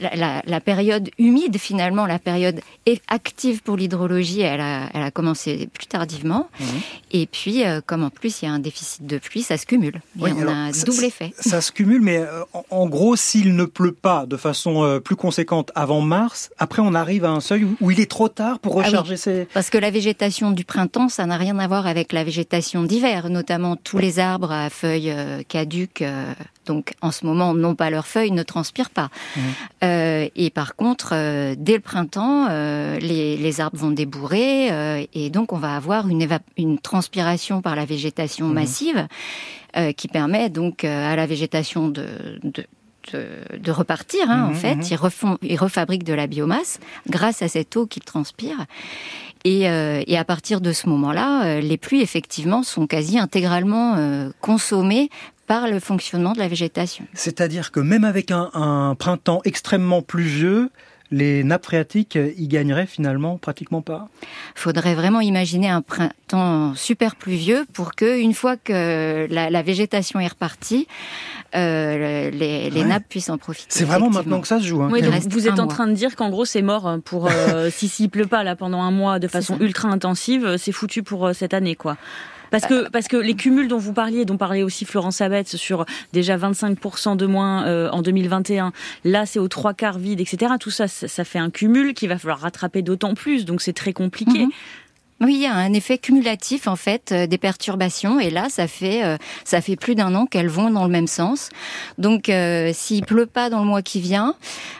la, 0.00 0.42
la, 0.44 0.60
période 0.60 1.10
humide 1.18 1.58
finalement, 1.58 2.06
la 2.06 2.18
période 2.18 2.60
active 3.08 3.62
pour 3.62 3.76
l'hydrologie, 3.76 4.42
elle 4.42 4.60
a, 4.60 4.88
elle 4.94 5.02
a 5.02 5.10
commencé 5.10 5.25
commencé 5.26 5.68
plus 5.72 5.86
tardivement. 5.86 6.48
Mhm. 6.60 6.66
Et 7.10 7.26
puis, 7.26 7.64
euh, 7.64 7.80
comme 7.84 8.04
en 8.04 8.10
plus 8.10 8.42
il 8.42 8.44
y 8.44 8.48
a 8.48 8.52
un 8.52 8.60
déficit 8.60 9.04
de 9.06 9.18
pluie, 9.18 9.42
ça 9.42 9.56
se 9.56 9.66
cumule. 9.66 10.00
Et 10.18 10.32
on 10.32 10.46
a 10.46 10.52
un 10.52 10.70
double 10.70 11.04
effet. 11.04 11.32
Ça 11.38 11.60
se 11.60 11.72
cumule, 11.72 12.00
mais 12.00 12.18
euh, 12.18 12.42
en, 12.70 12.86
gros, 12.86 13.16
s'il 13.16 13.56
ne 13.56 13.64
pleut 13.64 13.92
pas 13.92 14.24
de 14.26 14.36
façon 14.36 14.84
euh, 14.84 15.00
plus 15.00 15.16
conséquente 15.16 15.72
avant 15.74 16.00
mars, 16.00 16.50
après 16.58 16.80
on 16.80 16.94
arrive 16.94 17.24
à 17.24 17.30
un 17.30 17.40
seuil 17.40 17.66
où, 17.80 17.90
il 17.90 18.00
est 18.00 18.10
trop 18.10 18.28
tard 18.28 18.60
pour 18.60 18.80
ah 18.80 18.84
recharger 18.84 19.16
ses... 19.16 19.46
Parce 19.52 19.70
que 19.70 19.78
la 19.78 19.90
végétation 19.90 20.52
du 20.52 20.64
printemps, 20.64 21.08
ça 21.08 21.26
n'a 21.26 21.36
rien 21.36 21.58
à 21.58 21.66
voir 21.66 21.86
avec 21.86 22.12
la 22.12 22.22
végétation 22.22 22.84
d'hiver, 22.84 23.28
notamment 23.28 23.74
tous 23.74 23.98
les 23.98 24.20
arbres 24.20 24.52
à 24.52 24.70
feuilles 24.70 25.14
caduques 25.48 26.04
donc 26.66 26.92
en 27.00 27.10
ce 27.10 27.24
moment 27.24 27.54
n'ont 27.54 27.74
pas 27.74 27.90
leurs 27.90 28.06
feuilles, 28.06 28.32
ne 28.32 28.42
transpirent 28.42 28.90
pas. 28.90 29.10
Mmh. 29.36 29.40
Euh, 29.84 30.28
et 30.34 30.50
par 30.50 30.76
contre, 30.76 31.10
euh, 31.12 31.54
dès 31.56 31.74
le 31.74 31.80
printemps, 31.80 32.46
euh, 32.50 32.98
les, 32.98 33.60
arbres 33.60 33.78
vont 33.78 33.90
débourrer 33.90 35.06
et 35.14 35.30
donc 35.30 35.52
on 35.54 35.56
va 35.56 35.76
avoir 35.76 36.08
une, 36.08 36.26
une 36.58 36.78
transpiration 36.78 37.62
par 37.62 37.74
la 37.74 37.86
végétation 37.86 38.48
mmh. 38.48 38.52
massive 38.52 39.06
qui 39.96 40.08
permet 40.08 40.50
donc 40.50 40.84
à 40.84 41.16
la 41.16 41.26
végétation 41.26 41.88
de, 41.88 42.06
de 43.12 43.70
repartir, 43.70 44.30
hein, 44.30 44.48
en 44.48 44.50
mmh, 44.50 44.54
fait. 44.54 44.90
Ils, 44.90 44.96
refont, 44.96 45.38
ils 45.42 45.56
refabriquent 45.56 46.04
de 46.04 46.12
la 46.12 46.26
biomasse 46.26 46.80
grâce 47.08 47.40
à 47.40 47.48
cette 47.48 47.76
eau 47.76 47.86
qu'ils 47.86 48.04
transpirent. 48.04 48.66
Et, 49.44 49.62
et, 49.62 50.18
à 50.18 50.24
partir 50.24 50.60
de 50.60 50.72
ce 50.72 50.88
moment-là, 50.88 51.60
les 51.60 51.76
pluies, 51.76 52.02
effectivement, 52.02 52.62
sont 52.62 52.86
quasi 52.86 53.18
intégralement 53.18 53.96
consommées 54.40 55.08
par 55.46 55.68
le 55.68 55.80
fonctionnement 55.80 56.32
de 56.32 56.38
la 56.38 56.48
végétation. 56.48 57.06
C'est-à-dire 57.14 57.72
que 57.72 57.80
même 57.80 58.04
avec 58.04 58.30
un, 58.30 58.94
printemps 58.98 59.40
extrêmement 59.44 60.02
pluvieux, 60.02 60.70
les 61.10 61.44
nappes 61.44 61.64
phréatiques 61.64 62.18
y 62.36 62.48
gagneraient 62.48 62.86
finalement 62.86 63.38
pratiquement 63.38 63.80
pas 63.80 64.08
Il 64.56 64.60
faudrait 64.60 64.94
vraiment 64.94 65.20
imaginer 65.20 65.68
un 65.68 65.82
printemps 65.82 66.74
super 66.74 67.14
pluvieux 67.14 67.64
pour 67.72 67.94
que, 67.94 68.18
une 68.18 68.34
fois 68.34 68.56
que 68.56 69.28
la, 69.30 69.62
végétation 69.62 70.18
est 70.18 70.26
repartie, 70.26 70.88
euh, 71.54 72.30
les, 72.30 72.84
nappes 72.84 73.08
puissent 73.08 73.30
en 73.30 73.38
profiter. 73.38 73.68
C'est 73.70 73.84
vraiment 73.84 74.10
maintenant 74.10 74.40
que 74.40 74.48
ça 74.48 74.58
se 74.58 74.66
joue. 74.66 74.82
Hein. 74.82 74.90
vous 75.28 75.48
êtes 75.48 75.60
en 75.60 75.68
train 75.68 75.86
de 75.86 75.92
dire 75.92 76.16
qu'en 76.16 76.30
gros 76.30 76.44
c'est 76.44 76.62
mort 76.62 76.98
pour 77.04 77.28
euh, 77.28 77.70
si 77.70 77.88
s'il 77.96 78.10
pleut 78.10 78.26
pas 78.26 78.42
là 78.42 78.56
pendant 78.56 78.82
un 78.82 78.90
mois 78.90 79.18
de 79.18 79.28
façon 79.28 79.56
ultra 79.60 79.88
intensive, 79.88 80.56
c'est 80.58 80.72
foutu 80.72 81.02
pour 81.02 81.26
euh, 81.26 81.32
cette 81.32 81.54
année 81.54 81.76
quoi. 81.76 81.96
Parce 82.50 82.66
que, 82.66 82.88
parce 82.88 83.08
que 83.08 83.16
les 83.16 83.34
cumuls 83.34 83.68
dont 83.68 83.78
vous 83.78 83.92
parliez, 83.92 84.24
dont 84.24 84.36
parlait 84.36 84.62
aussi 84.62 84.84
Florence 84.84 85.20
Abetz 85.20 85.56
sur 85.56 85.84
déjà 86.12 86.36
25% 86.36 87.16
de 87.16 87.26
moins 87.26 87.66
euh, 87.66 87.90
en 87.90 88.02
2021, 88.02 88.72
là 89.04 89.26
c'est 89.26 89.38
aux 89.38 89.48
trois 89.48 89.74
quarts 89.74 89.98
vide, 89.98 90.20
etc. 90.20 90.54
Tout 90.60 90.70
ça, 90.70 90.88
ça, 90.88 91.24
fait 91.24 91.38
un 91.38 91.50
cumul 91.50 91.94
qu'il 91.94 92.08
va 92.08 92.18
falloir 92.18 92.40
rattraper 92.40 92.82
d'autant 92.82 93.14
plus, 93.14 93.44
donc 93.44 93.60
c'est 93.60 93.72
très 93.72 93.92
compliqué. 93.92 94.46
Mhm. 94.46 94.50
Oui, 95.22 95.36
il 95.36 95.40
y 95.40 95.46
a 95.46 95.54
un 95.54 95.72
effet 95.72 95.96
cumulatif 95.96 96.68
en 96.68 96.76
fait 96.76 97.10
euh, 97.10 97.26
des 97.26 97.38
perturbations 97.38 98.20
et 98.20 98.28
là 98.28 98.48
ça 98.50 98.68
fait 98.68 99.02
euh, 99.02 99.16
ça 99.44 99.62
fait 99.62 99.74
plus 99.74 99.94
d'un 99.94 100.14
an 100.14 100.26
qu'elles 100.26 100.50
vont 100.50 100.70
dans 100.70 100.84
le 100.84 100.90
même 100.90 101.06
sens. 101.06 101.48
Donc 101.96 102.28
euh, 102.28 102.70
s'il 102.74 103.02
pleut 103.06 103.24
pas 103.24 103.48
dans 103.48 103.60
le 103.60 103.64
mois 103.64 103.80
qui 103.80 104.00
vient 104.00 104.34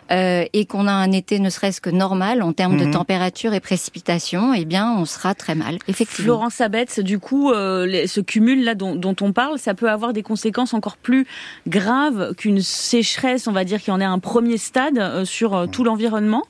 et 0.09 0.67
qu'on 0.67 0.87
a 0.87 0.93
un 0.93 1.11
été 1.11 1.41
ne 1.41 1.51
serait-ce 1.51 1.81
que 1.81 1.91
normal 1.91 2.41
en 2.41 2.53
termes 2.53 2.77
de 2.77 2.85
mhm. 2.85 2.93
température 2.93 3.55
et 3.55 3.61
précipitation, 3.61 4.55
eh 4.55 4.65
bien 4.65 4.93
on 4.97 5.05
sera 5.05 5.35
très 5.35 5.57
mal. 5.57 5.79
Effectivement. 5.89 6.27
Florence 6.27 6.61
Abetz, 6.61 7.01
du 7.01 7.19
coup, 7.19 7.51
ce 7.53 8.21
cumul 8.21 8.63
là 8.63 8.77
dont, 8.77 8.95
dont, 8.95 9.17
on 9.21 9.33
parle, 9.33 9.59
ça 9.59 9.75
peut 9.75 9.91
avoir 9.91 10.13
des 10.13 10.23
conséquences 10.23 10.75
encore 10.75 10.97
plus 10.97 11.27
graves 11.67 12.37
qu'une 12.37 12.61
sécheresse, 12.61 13.49
on 13.49 13.53
va 13.53 13.65
dire, 13.65 13.83
qui 13.83 13.91
en 13.91 14.01
est 14.01 14.05
un 14.05 14.21
premier 14.21 14.59
stade 14.59 15.25
sur 15.25 15.69
tout 15.73 15.83
l'environnement. 15.83 16.45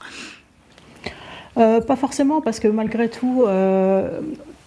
Euh, 1.59 1.81
pas 1.81 1.97
forcément, 1.97 2.41
parce 2.41 2.61
que 2.61 2.69
malgré 2.69 3.09
tout, 3.09 3.45
euh, 3.47 4.21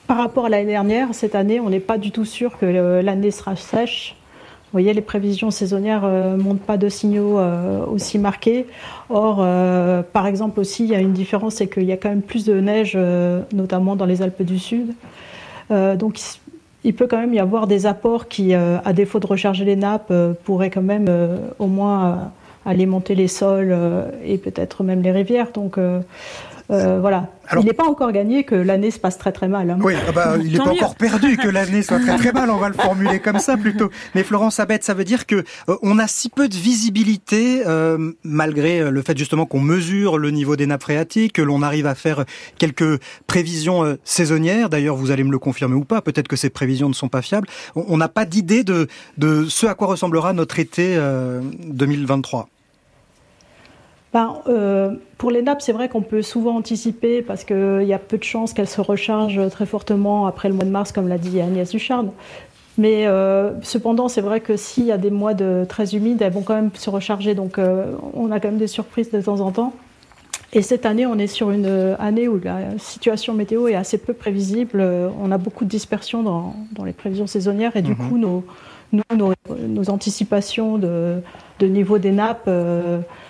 par 0.08 0.18
rapport 0.18 0.46
à 0.46 0.50
l'année 0.50 0.66
dernière, 0.72 1.10
cette 1.14 1.36
année, 1.36 1.60
on 1.60 1.70
n'est 1.70 1.80
pas 1.80 1.98
du 1.98 2.12
tout 2.12 2.26
sûr 2.26 2.58
que 2.58 2.66
l'année 3.02 3.32
sera 3.32 3.56
sèche. 3.56 4.16
Vous 4.66 4.72
voyez, 4.74 4.94
les 4.94 5.02
prévisions 5.02 5.52
saisonnières 5.52 6.04
ne 6.04 6.08
euh, 6.08 6.38
montrent 6.38 6.64
pas 6.64 6.78
de 6.78 6.90
signaux 6.90 7.40
aussi 7.92 8.18
marqués. 8.18 8.66
Or, 9.10 9.38
par 10.14 10.28
exemple 10.28 10.60
aussi, 10.60 10.84
il 10.84 10.90
y 10.90 10.96
a 10.96 11.00
une 11.00 11.14
différence, 11.14 11.56
c'est 11.56 11.68
qu'il 11.68 11.84
y 11.84 11.92
a 11.92 11.98
quand 11.98 12.10
même 12.10 12.22
plus 12.22 12.46
de 12.46 12.60
neige, 12.60 12.98
notamment 13.54 13.96
dans 13.96 14.06
les 14.06 14.22
Alpes 14.22 14.44
du 14.44 14.60
Sud. 14.60 14.94
donc, 15.70 16.20
il 16.86 16.94
peut 16.94 17.08
quand 17.08 17.18
même 17.18 17.34
y 17.34 17.40
avoir 17.40 17.68
des 17.68 17.86
apports 17.86 18.28
qui, 18.28 18.54
à 18.54 18.94
défaut 18.94 19.20
de 19.20 19.28
recharger 19.28 19.66
les 19.66 19.76
nappes, 19.76 20.14
pourraient 20.44 20.70
quand 20.70 20.84
même 20.84 21.08
au 21.58 21.68
moins 21.68 22.32
alimenter 22.66 23.16
les 23.16 23.28
sols 23.28 23.76
et 24.24 24.38
peut-être 24.38 24.84
même 24.84 25.02
les 25.02 25.12
rivières. 25.12 25.52
Donc, 25.52 25.78
euh, 26.72 27.00
voilà. 27.00 27.30
il 27.58 27.66
n'est 27.66 27.74
pas 27.74 27.88
encore 27.88 28.12
gagné 28.12 28.44
que 28.44 28.54
l'année 28.54 28.92
se 28.92 29.00
passe 29.00 29.18
très 29.18 29.32
très 29.32 29.48
mal. 29.48 29.72
Hein. 29.72 29.80
Oui, 29.82 29.96
ah 30.08 30.12
bah, 30.12 30.36
il 30.40 30.52
n'est 30.52 30.58
pas 30.60 30.70
encore 30.70 30.96
perdu 30.96 31.36
que 31.38 31.48
l'année 31.48 31.82
soit 31.82 32.00
très 32.00 32.18
très 32.18 32.32
mal. 32.32 32.52
On 32.52 32.58
va 32.58 32.70
le 32.70 32.76
formuler 32.76 33.20
comme 33.20 33.40
ça 33.40 33.58
plutôt. 33.58 33.90
Mais 34.14 34.24
Florence 34.24 34.60
Abette, 34.60 34.84
ça 34.84 34.94
veut 34.94 35.04
dire 35.04 35.26
que 35.26 35.44
euh, 35.68 35.78
on 35.82 35.98
a 35.98 36.08
si 36.08 36.30
peu 36.30 36.48
de 36.48 36.56
visibilité 36.56 37.64
euh, 37.66 38.12
malgré 38.24 38.92
le 38.92 39.02
fait 39.02 39.18
justement 39.18 39.48
qu'on 39.48 39.62
mesure 39.62 40.20
le 40.20 40.30
niveau 40.30 40.56
des 40.56 40.68
nappes 40.68 40.84
phréatiques, 40.84 41.34
que 41.34 41.42
l'on 41.42 41.64
arrive 41.64 41.88
à 41.88 41.96
faire 41.96 42.26
quelques 42.60 43.02
prévisions 43.26 43.98
saisonnières. 44.04 44.70
D'ailleurs, 44.70 44.96
vous 44.96 45.10
allez 45.10 45.24
me 45.24 45.32
le 45.32 45.40
confirmer 45.40 45.76
ou 45.76 45.86
pas. 45.86 46.02
Peut-être 46.02 46.28
que 46.28 46.36
ces 46.36 46.50
prévisions 46.52 46.90
ne 46.90 46.94
sont 46.94 47.10
pas 47.10 47.24
fiables. 47.24 47.48
On 47.76 47.98
n'a 47.98 48.10
pas 48.10 48.26
d'idée 48.26 48.64
de, 48.64 48.88
de 49.18 49.46
ce 49.46 49.66
à 49.66 49.74
quoi 49.74 49.88
ressemblera 49.88 50.34
notre 50.34 50.60
été 50.60 51.00
2023. 51.66 52.48
Ben, 54.12 54.38
euh, 54.48 54.96
pour 55.18 55.30
les 55.30 55.44
nappes, 55.44 55.62
c'est 55.62 55.72
vrai 55.72 55.88
qu'on 55.88 56.02
peut 56.02 56.24
souvent 56.24 56.56
anticiper 56.56 57.22
parce 57.22 57.44
qu'il 57.44 57.84
y 57.84 57.94
a 57.94 58.00
peu 58.00 58.18
de 58.18 58.24
chances 58.24 58.54
qu'elles 58.54 58.70
se 58.70 58.82
rechargent 58.82 59.50
très 59.50 59.68
fortement 59.68 60.26
après 60.26 60.50
le 60.50 60.56
mois 60.56 60.66
de 60.66 60.72
mars, 60.72 60.92
comme 60.92 61.08
l'a 61.08 61.20
dit 61.20 61.40
Agnès 61.40 61.70
Ducharme. 61.70 62.12
Mais 62.80 63.06
euh, 63.06 63.52
cependant, 63.62 64.08
c'est 64.08 64.22
vrai 64.22 64.40
que 64.40 64.58
s'il 64.58 64.86
y 64.86 64.92
a 64.92 64.98
des 64.98 65.12
mois 65.12 65.34
de 65.34 65.66
très 65.68 65.96
humides, 65.96 66.22
elles 66.22 66.34
vont 66.34 66.42
quand 66.42 66.56
même 66.56 66.72
se 66.74 66.90
recharger. 66.90 67.36
Donc 67.36 67.60
euh, 67.60 67.94
on 68.14 68.32
a 68.32 68.40
quand 68.40 68.48
même 68.48 68.58
des 68.58 68.68
surprises 68.68 69.12
de 69.12 69.22
temps 69.22 69.42
en 69.42 69.52
temps. 69.52 69.74
Et 70.54 70.64
cette 70.64 70.88
année, 70.88 71.06
on 71.06 71.20
est 71.20 71.28
sur 71.28 71.52
une 71.52 71.96
année 72.00 72.28
où 72.28 72.40
la 72.44 72.80
situation 72.80 73.36
météo 73.36 73.68
est 73.68 73.76
assez 73.76 74.00
peu 74.00 74.14
prévisible. 74.14 74.84
On 75.22 75.32
a 75.32 75.38
beaucoup 75.38 75.64
de 75.64 75.70
dispersion 75.70 76.24
dans, 76.24 76.84
les 76.84 76.94
prévisions 76.94 77.28
saisonnières 77.28 77.76
et 77.76 77.84
du 77.84 77.92
mhm. 77.92 78.10
coup, 78.10 78.18
nos, 78.18 78.44
nos, 78.92 79.34
nos, 79.68 79.90
anticipations 79.92 80.80
de 80.80 81.22
de 81.60 81.68
niveau 81.68 81.98
des 82.00 82.12
nappes 82.12 82.50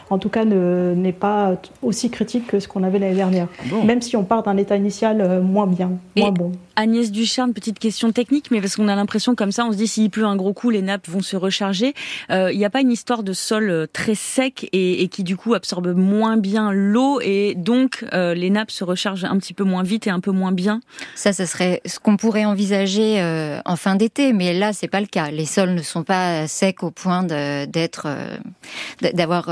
en 0.09 0.17
tout 0.17 0.29
cas, 0.29 0.45
n'est 0.45 1.13
pas 1.13 1.55
aussi 1.81 2.09
critique 2.09 2.47
que 2.47 2.59
ce 2.59 2.67
qu'on 2.67 2.83
avait 2.83 2.99
l'année 2.99 3.15
dernière. 3.15 3.47
Même 3.83 4.01
si 4.01 4.15
on 4.15 4.23
part 4.23 4.43
d'un 4.43 4.57
état 4.57 4.75
initial 4.75 5.21
euh, 5.21 5.41
moins 5.41 5.67
bien, 5.67 5.91
moins 6.15 6.31
bon. 6.31 6.51
Agnès 6.75 7.11
Ducharme, 7.11 7.53
petite 7.53 7.77
question 7.77 8.11
technique, 8.11 8.51
mais 8.51 8.61
parce 8.61 8.75
qu'on 8.75 8.87
a 8.87 8.95
l'impression 8.95 9.35
comme 9.35 9.51
ça, 9.51 9.65
on 9.65 9.71
se 9.71 9.77
dit 9.77 9.87
s'il 9.87 10.09
pleut 10.09 10.25
un 10.25 10.35
gros 10.35 10.53
coup, 10.53 10.69
les 10.69 10.81
nappes 10.81 11.07
vont 11.09 11.21
se 11.21 11.35
recharger. 11.35 11.93
Euh, 12.31 12.51
il 12.51 12.57
n'y 12.57 12.65
a 12.65 12.69
pas 12.69 12.81
une 12.81 12.91
histoire 12.91 13.23
de 13.23 13.33
sol 13.33 13.69
euh, 13.69 13.85
très 13.91 14.15
sec 14.15 14.69
et, 14.71 15.07
qui 15.09 15.23
du 15.23 15.35
coup 15.35 15.53
absorbe 15.53 15.93
moins 15.95 16.37
bien 16.37 16.71
l'eau 16.71 17.19
et 17.21 17.55
donc 17.55 18.05
les 18.13 18.49
nappes 18.49 18.71
se 18.71 18.83
rechargent 18.83 19.25
un 19.25 19.37
petit 19.37 19.53
peu 19.53 19.63
moins 19.63 19.83
vite 19.83 20.07
et 20.07 20.09
un 20.09 20.19
peu 20.19 20.31
moins 20.31 20.51
bien? 20.51 20.81
Ça, 21.15 21.33
ce 21.33 21.45
serait 21.45 21.81
ce 21.85 21.99
qu'on 21.99 22.15
pourrait 22.15 22.45
envisager 22.45 23.21
en 23.65 23.75
fin 23.75 23.95
d'été, 23.95 24.33
mais 24.33 24.53
là, 24.53 24.71
c'est 24.71 24.87
pas 24.87 25.01
le 25.01 25.07
cas. 25.07 25.31
Les 25.31 25.45
sols 25.45 25.73
ne 25.73 25.81
sont 25.81 26.03
pas 26.03 26.47
secs 26.47 26.83
au 26.83 26.91
point 26.91 27.23
d'être, 27.23 28.07
d'avoir 29.01 29.49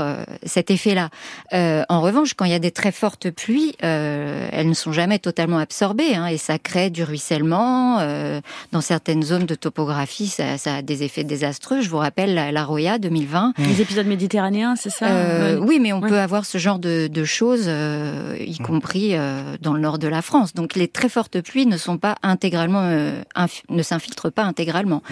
cet 0.48 0.70
effet-là. 0.70 1.10
Euh, 1.52 1.84
en 1.88 2.00
revanche, 2.00 2.34
quand 2.34 2.44
il 2.44 2.50
y 2.50 2.54
a 2.54 2.58
des 2.58 2.70
très 2.70 2.92
fortes 2.92 3.30
pluies, 3.30 3.74
euh, 3.82 4.48
elles 4.52 4.68
ne 4.68 4.74
sont 4.74 4.92
jamais 4.92 5.18
totalement 5.18 5.58
absorbées 5.58 6.14
hein, 6.14 6.26
et 6.26 6.36
ça 6.36 6.58
crée 6.58 6.90
du 6.90 7.04
ruissellement. 7.04 7.98
Euh, 8.00 8.40
dans 8.72 8.80
certaines 8.80 9.22
zones 9.22 9.46
de 9.46 9.54
topographie, 9.54 10.28
ça, 10.28 10.56
a 10.66 10.82
des 10.82 11.02
effets 11.02 11.24
désastreux. 11.24 11.80
Je 11.80 11.88
vous 11.88 11.98
rappelle 11.98 12.34
la, 12.34 12.64
Roya 12.64 12.98
2020. 12.98 13.54
Les 13.58 13.80
épisodes 13.80 14.06
méditerranéens, 14.06 14.76
c'est 14.76 14.90
ça 14.90 15.06
Oui, 15.60 15.78
mais 15.80 15.92
on 15.92 16.00
peut 16.00 16.18
avoir 16.18 16.44
ce 16.44 16.58
genre 16.58 16.78
de, 16.78 17.24
choses, 17.24 17.70
y 18.38 18.58
compris 18.58 19.14
dans 19.60 19.74
le 19.74 19.80
nord 19.80 19.98
de 19.98 20.08
la 20.08 20.22
France. 20.22 20.54
Donc 20.54 20.74
les 20.74 20.88
très 20.88 21.08
fortes 21.08 21.40
pluies 21.40 21.66
ne 21.66 21.76
sont 21.76 21.98
pas 21.98 22.16
intégralement, 22.22 22.82
ne 22.82 23.82
s'infiltrent 23.82 24.30
pas 24.30 24.44
intégralement. 24.44 25.02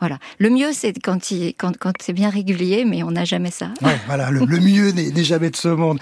Voilà. 0.00 0.18
Le 0.38 0.50
mieux, 0.50 0.72
c'est 0.72 0.92
quand, 0.92 1.18
quand, 1.58 1.76
quand 1.78 1.92
c'est 2.00 2.12
bien 2.12 2.30
régulier, 2.30 2.84
mais 2.84 3.02
on 3.02 3.10
n'a 3.10 3.24
jamais 3.24 3.50
ça. 3.50 3.68
voilà, 4.06 4.30
le 4.30 4.60
mieux 4.60 4.73
mieux 4.74 4.90
n'est 4.90 5.24
jamais 5.24 5.50
de 5.50 5.56
ce 5.56 5.68
monde. 5.68 5.98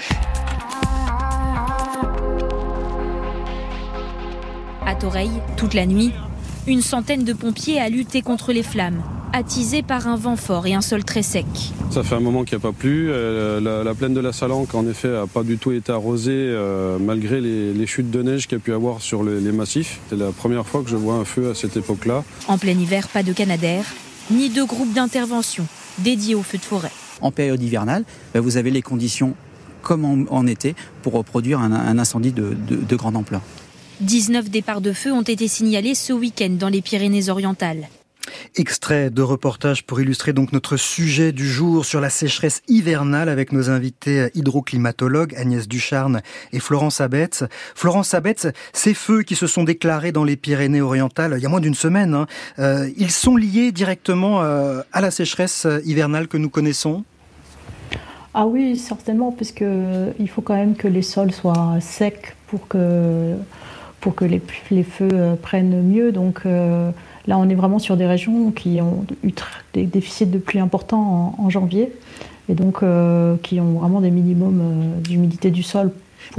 À 4.87 4.95
Toreil, 4.95 5.31
toute 5.57 5.75
la 5.75 5.87
nuit, 5.87 6.13
une 6.67 6.81
centaine 6.81 7.25
de 7.25 7.33
pompiers 7.33 7.81
a 7.81 7.89
lutté 7.89 8.23
contre 8.23 8.53
les 8.53 8.63
flammes, 8.63 9.03
attisés 9.33 9.83
par 9.83 10.09
un 10.09 10.17
vent 10.17 10.37
fort 10.37 10.67
et 10.67 10.75
un 10.75 10.81
sol 10.81 11.05
très 11.05 11.23
sec. 11.23 11.47
Ça 11.91 12.03
fait 12.03 12.15
un 12.15 12.21
moment 12.21 12.45
qu'il 12.45 12.57
n'y 12.57 12.63
a 12.63 12.67
pas 12.67 12.73
plu. 12.73 13.09
Euh, 13.11 13.61
la, 13.61 13.95
plaine 13.95 14.15
de 14.15 14.21
la 14.21 14.33
Salanque, 14.33 14.75
en 14.75 14.87
effet, 14.89 15.09
n'a 15.09 15.27
pas 15.27 15.43
du 15.43 15.59
tout 15.59 15.73
été 15.73 15.93
arrosée 15.93 16.33
euh, 16.33 16.99
malgré 16.99 17.41
les, 17.41 17.87
chutes 17.87 18.11
de 18.11 18.23
neige 18.23 18.47
qu'il 18.47 18.59
y 18.59 18.61
a 18.61 18.65
pu 18.65 18.73
avoir 18.73 19.03
sur 19.03 19.23
les, 19.23 19.41
les 19.41 19.53
massifs. 19.53 20.01
C'est 20.09 20.19
la 20.19 20.33
première 20.33 20.67
fois 20.67 20.83
que 20.83 20.89
je 20.89 20.97
vois 20.97 21.15
un 21.15 21.25
feu 21.25 21.51
à 21.51 21.55
cette 21.55 21.77
époque-là. 21.77 22.25
En 22.49 22.57
plein 22.57 22.73
hiver, 22.73 23.09
pas 23.09 23.23
de 23.23 23.33
Canadair, 23.33 23.85
ni 24.31 24.49
de 24.49 24.63
groupe 24.63 24.93
d'intervention 24.95 25.67
dédié 25.99 26.35
aux 26.35 26.43
feux 26.43 26.59
de 26.59 26.63
forêt 26.63 26.91
en 27.23 27.31
période 27.31 27.63
hivernale, 27.63 28.05
ben, 28.35 28.41
vous 28.41 28.57
avez 28.57 28.71
les 28.71 28.83
conditions 28.83 29.35
comme 29.83 30.27
en, 30.31 30.47
été 30.47 30.77
pour 31.03 31.15
reproduire 31.15 31.59
un, 31.59 31.99
incendie 31.99 32.33
de, 32.33 32.55
de 32.69 32.97
grande 32.97 33.17
ampleur. 33.17 33.41
19 34.01 34.51
départs 34.51 34.81
de 34.81 34.93
feu 34.93 35.13
ont 35.13 35.23
été 35.23 35.49
signalés 35.49 35.95
ce 35.95 36.13
week-end 36.13 36.51
dans 36.51 36.69
les 36.69 36.83
Pyrénées-Orientales. 36.83 37.89
Extrait 38.55 39.11
de 39.11 39.23
reportage 39.23 39.85
pour 39.85 40.01
illustrer 40.01 40.33
donc 40.33 40.53
notre 40.53 40.77
sujet 40.77 41.33
du 41.33 41.49
jour 41.49 41.85
sur 41.85 42.01
la 42.01 42.11
sécheresse 42.11 42.63
hivernale 42.69 43.29
avec 43.29 43.53
nos 43.53 43.71
invités 43.71 44.29
hydroclimatologues 44.35 45.35
Agnès 45.37 45.67
Ducharne 45.67 46.23
et 46.53 46.61
Florence 46.61 47.01
Abetz. 47.01 47.45
Florence 47.75 48.15
Abetz, 48.15 48.49
ces 48.73 48.95
feux 48.95 49.23
qui 49.23 49.35
se 49.35 49.47
sont 49.47 49.65
déclarés 49.65 50.13
dans 50.13 50.25
les 50.25 50.37
Pyrénées-Orientales 50.37 51.35
il 51.37 51.43
y 51.43 51.47
a 51.47 51.49
moins 51.49 51.61
d'une 51.61 51.75
semaine, 51.75 52.15
hein, 52.15 52.27
euh, 52.59 52.89
ils 52.97 53.11
sont 53.11 53.37
liés 53.37 53.73
directement 53.73 54.43
euh, 54.43 54.83
à 54.93 55.01
la 55.01 55.11
sécheresse 55.11 55.67
hivernale 55.85 56.29
que 56.29 56.37
nous 56.37 56.51
connaissons? 56.51 57.05
Ah 58.35 58.47
oui, 58.47 58.77
certainement, 58.77 59.31
parce 59.33 59.53
que 59.53 60.13
il 60.19 60.29
faut 60.29 60.41
quand 60.41 60.55
même 60.55 60.75
que 60.75 60.89
les 60.89 61.03
sols 61.03 61.33
soient 61.33 61.79
secs 61.81 62.35
pour 62.47 62.67
que 62.69 63.35
pour 64.01 64.15
que 64.15 64.25
les, 64.25 64.41
feux 64.83 65.09
euh, 65.13 65.37
prennent 65.37 65.83
mieux. 65.83 66.11
Donc 66.11 66.45
Là, 67.27 67.39
on 67.39 67.49
est 67.49 67.55
vraiment 67.55 67.79
sur 67.79 67.97
des 67.97 68.07
régions 68.07 68.51
qui 68.51 68.81
ont 68.81 69.05
eu 69.23 69.31
des 69.75 69.85
déficits 69.85 70.27
de 70.27 70.39
pluie 70.39 70.59
importants 70.59 71.37
en, 71.39 71.51
janvier 71.51 71.93
et 72.49 72.55
donc 72.55 72.83
euh, 72.83 73.37
qui 73.43 73.61
ont 73.61 73.75
vraiment 73.75 74.01
des 74.01 74.11
minimums 74.11 74.61
euh, 74.61 75.01
d'humidité 75.01 75.51
du 75.51 75.63
sol 75.63 75.93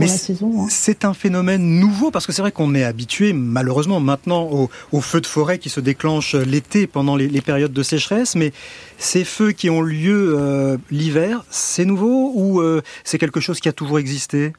saison. 0.08 0.64
Hein. 0.64 0.68
C'est 0.70 1.06
un 1.06 1.14
phénomène 1.14 1.80
nouveau 1.80 2.12
parce 2.12 2.26
que 2.26 2.32
c'est 2.32 2.42
vrai 2.42 2.52
qu'on 2.52 2.76
est 2.76 2.84
habitué 2.84 3.34
malheureusement 3.34 4.00
maintenant 4.00 4.70
aux, 4.92 5.02
feux 5.02 5.22
de 5.22 5.28
forêt 5.28 5.60
qui 5.60 5.70
se 5.70 5.80
déclenchent 5.80 6.36
l'été 6.36 6.88
pendant 6.88 7.16
les, 7.16 7.42
périodes 7.42 7.74
de 7.74 7.84
sécheresse, 7.84 8.36
mais 8.36 8.54
ces 8.98 9.26
feux 9.26 9.52
qui 9.52 9.70
ont 9.70 9.82
lieu 9.82 10.36
euh, 10.38 10.78
l'hiver, 10.92 11.44
c'est 11.50 11.86
nouveau 11.86 12.32
ou 12.36 12.62
c'est 13.04 13.18
quelque 13.18 13.40
chose 13.40 13.60
qui 13.60 13.70
a 13.70 13.74
toujours 13.74 14.00
existé? 14.00 14.54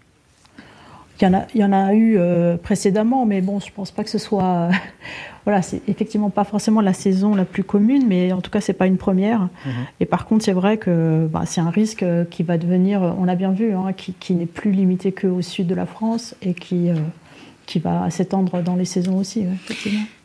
Il 1.20 1.24
y, 1.24 1.26
en 1.26 1.34
a, 1.34 1.46
il 1.54 1.60
y 1.60 1.64
en 1.64 1.72
a 1.72 1.94
eu 1.94 2.18
précédemment, 2.62 3.24
mais 3.26 3.40
bon, 3.40 3.60
je 3.60 3.70
pense 3.72 3.90
pas 3.90 4.04
que 4.04 4.10
ce 4.10 4.18
soit 4.18 4.70
voilà, 5.44 5.60
c'est 5.60 5.82
effectivement 5.88 6.30
pas 6.30 6.44
forcément 6.44 6.80
la 6.80 6.94
saison 6.94 7.34
la 7.34 7.44
plus 7.44 7.64
commune, 7.64 8.06
mais 8.06 8.32
en 8.32 8.40
tout 8.40 8.50
cas, 8.50 8.60
c'est 8.60 8.72
pas 8.72 8.86
une 8.86 8.96
première. 8.96 9.40
Mhm. 9.66 9.72
Et 10.00 10.06
par 10.06 10.26
contre, 10.26 10.44
c'est 10.44 10.52
vrai 10.52 10.78
que 10.78 11.28
bah, 11.30 11.42
c'est 11.44 11.60
un 11.60 11.70
risque 11.70 12.02
euh, 12.02 12.24
qui 12.24 12.42
va 12.42 12.56
devenir, 12.56 13.02
euh, 13.02 13.10
on 13.18 13.24
l'a 13.24 13.34
bien 13.34 13.52
vu, 13.52 13.74
hein, 13.74 13.92
qui, 13.92 14.34
n'est 14.34 14.46
plus 14.46 14.72
limité 14.72 15.12
qu'au 15.12 15.42
sud 15.42 15.66
de 15.66 15.74
la 15.74 15.84
France 15.84 16.34
et 16.40 16.54
qui, 16.54 16.88
euh, 16.88 16.94
qui 17.66 17.78
va 17.78 18.08
s'étendre 18.10 18.62
dans 18.62 18.74
les 18.74 18.86
saisons 18.86 19.18
aussi, 19.18 19.44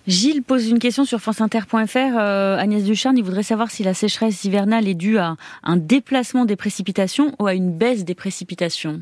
Gilles 0.08 0.42
pose 0.42 0.70
une 0.70 0.80
question 0.80 1.06
sur 1.06 1.20
franceinter.fr. 1.20 2.18
Agnès 2.18 2.84
Ducharne, 2.84 3.18
il 3.18 3.24
voudrait 3.24 3.44
savoir 3.44 3.70
si 3.70 3.84
la 3.84 3.94
sécheresse 3.94 4.44
hivernale 4.44 4.88
est 4.88 4.96
due 4.96 5.20
à 5.20 5.36
un 5.64 5.78
déplacement 5.78 6.46
des 6.46 6.56
précipitations 6.56 7.36
ou 7.40 7.46
à 7.46 7.54
une 7.54 7.72
baisse 7.72 8.06
des 8.06 8.16
précipitations. 8.16 9.02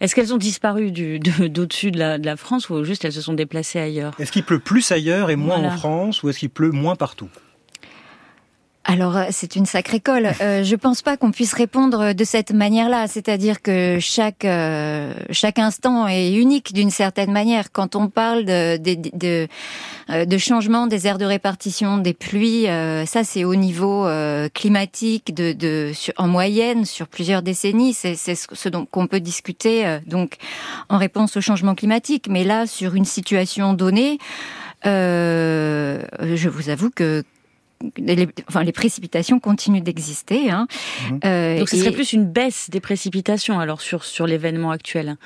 Est-ce 0.00 0.14
qu'elles 0.14 0.32
ont 0.32 0.38
disparu 0.38 0.92
d'au-dessus 0.92 1.90
de, 1.90 1.98
la, 1.98 2.36
France 2.36 2.70
ou 2.70 2.84
juste 2.84 3.04
elles 3.04 3.12
se 3.12 3.20
sont 3.20 3.34
déplacées 3.34 3.80
ailleurs? 3.80 4.14
Est-ce 4.20 4.30
qu'il 4.30 4.44
pleut 4.44 4.60
plus 4.60 4.92
ailleurs 4.92 5.30
et 5.30 5.36
moins 5.36 5.62
en 5.62 5.76
France 5.76 6.22
ou 6.22 6.28
est-ce 6.28 6.38
qu'il 6.38 6.50
pleut 6.50 6.70
moins 6.70 6.94
partout? 6.94 7.28
Alors 8.88 9.18
euh, 9.18 9.24
c'est 9.30 9.54
une 9.54 9.66
sacrée 9.66 10.00
colle. 10.00 10.32
Euh, 10.40 10.64
je 10.64 10.74
pense 10.74 11.02
pas 11.02 11.18
qu'on 11.18 11.30
puisse 11.30 11.52
répondre 11.52 12.14
de 12.14 12.24
cette 12.24 12.52
manière-là, 12.52 13.06
c'est-à-dire 13.06 13.60
que 13.60 13.98
chaque 14.00 14.46
euh, 14.46 15.12
chaque 15.30 15.58
instant 15.58 16.08
est 16.08 16.32
unique 16.32 16.72
d'une 16.72 16.90
certaine 16.90 17.30
manière. 17.30 17.70
Quand 17.70 17.96
on 17.96 18.08
parle 18.08 18.46
de 18.46 18.78
de, 18.78 19.46
euh, 20.08 20.24
de, 20.24 20.38
changement 20.38 20.86
des 20.86 21.06
aires 21.06 21.18
de 21.18 21.26
répartition 21.26 21.98
des 21.98 22.14
pluies, 22.14 22.66
ça 23.06 23.24
c'est 23.24 23.44
au 23.44 23.54
niveau 23.54 24.08
climatique 24.54 25.34
de, 25.34 25.52
de 25.52 25.92
en 26.16 26.26
moyenne 26.26 26.86
sur 26.86 27.08
plusieurs 27.08 27.42
décennies. 27.42 27.92
C'est 27.92 28.16
ce 28.16 28.68
dont 28.70 28.86
qu'on 28.86 29.06
peut 29.06 29.20
discuter 29.20 29.98
donc 30.06 30.36
en 30.88 30.96
réponse 30.96 31.36
au 31.36 31.42
changement 31.42 31.74
climatique. 31.74 32.26
Mais 32.30 32.44
là 32.44 32.66
sur 32.66 32.94
une 32.94 33.04
situation 33.04 33.74
donnée. 33.74 34.18
je 34.84 36.48
vous 36.48 36.70
avoue 36.70 36.88
que 36.88 37.22
les, 37.96 38.28
enfin, 38.48 38.62
les 38.62 38.72
précipitations 38.72 39.40
continuent 39.40 39.82
d'exister. 39.82 40.50
Hein. 40.50 40.66
Mhm. 41.10 41.20
Euh, 41.24 41.58
Donc 41.58 41.68
ce 41.68 41.76
serait 41.76 41.92
plus 41.92 42.12
une 42.12 42.26
baisse 42.26 42.70
des 42.70 42.80
précipitations 42.80 43.60
alors 43.60 43.80
sur, 43.80 44.04
sur 44.04 44.26
l'événement 44.26 44.70
actuel 44.70 45.16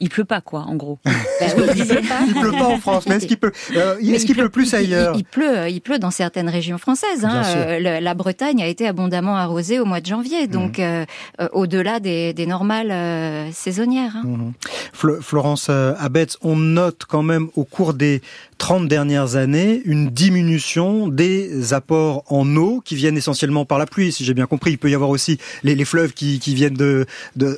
il 0.00 0.08
pleut 0.08 0.24
pas 0.24 0.40
quoi 0.40 0.62
en 0.62 0.74
gros. 0.74 0.98
Bah 1.40 1.46
il, 1.74 2.34
pleut, 2.34 2.52
pas 2.52 2.66
en 2.66 2.78
France, 2.78 3.04
mais 3.08 3.16
est-ce 3.16 3.26
qu'il 3.26 3.36
pleut 3.36 3.52
euh, 3.74 3.98
Est-ce 3.98 4.26
qu'il 4.26 4.36
pleut, 4.36 4.48
plus 4.48 4.74
ailleurs 4.74 5.16
il, 5.16 5.24
pleut, 5.24 5.68
il 5.68 5.80
pleut 5.80 5.98
dans 5.98 6.12
certaines 6.12 6.48
régions 6.48 6.78
françaises. 6.78 7.24
Hein. 7.24 7.42
Euh, 7.56 8.00
la 8.00 8.14
Bretagne 8.14 8.62
a 8.62 8.68
été 8.68 8.86
abondamment 8.86 9.36
arrosée 9.36 9.80
au 9.80 9.84
mois 9.84 10.00
de 10.00 10.06
janvier, 10.06 10.46
donc 10.46 10.78
mhm. 10.78 11.06
au-delà 11.52 11.98
des, 11.98 12.32
des, 12.32 12.46
normales 12.46 13.52
saisonnières. 13.52 14.16
Hein. 14.16 14.22
Mhm. 14.24 15.20
Florence 15.20 15.68
Abetz, 15.68 16.36
on 16.42 16.56
note 16.56 17.02
quand 17.08 17.24
même 17.24 17.48
au 17.56 17.64
cours 17.64 17.92
des 17.92 18.22
30 18.62 18.86
dernières 18.86 19.34
années 19.34 19.82
une 19.86 20.08
diminution 20.10 21.08
des 21.08 21.72
apports 21.74 22.22
en 22.28 22.54
eau 22.54 22.80
qui 22.80 22.94
viennent 22.94 23.16
essentiellement 23.16 23.64
par 23.64 23.76
la 23.76 23.86
pluie, 23.86 24.12
si 24.12 24.24
j'ai 24.24 24.34
bien 24.34 24.46
compris. 24.46 24.70
Il 24.70 24.78
peut 24.78 24.88
y 24.88 24.94
avoir 24.94 25.10
aussi 25.10 25.38
les, 25.64 25.84
fleuves 25.84 26.12
qui, 26.12 26.38
viennent 26.54 26.76
de, 26.76 27.04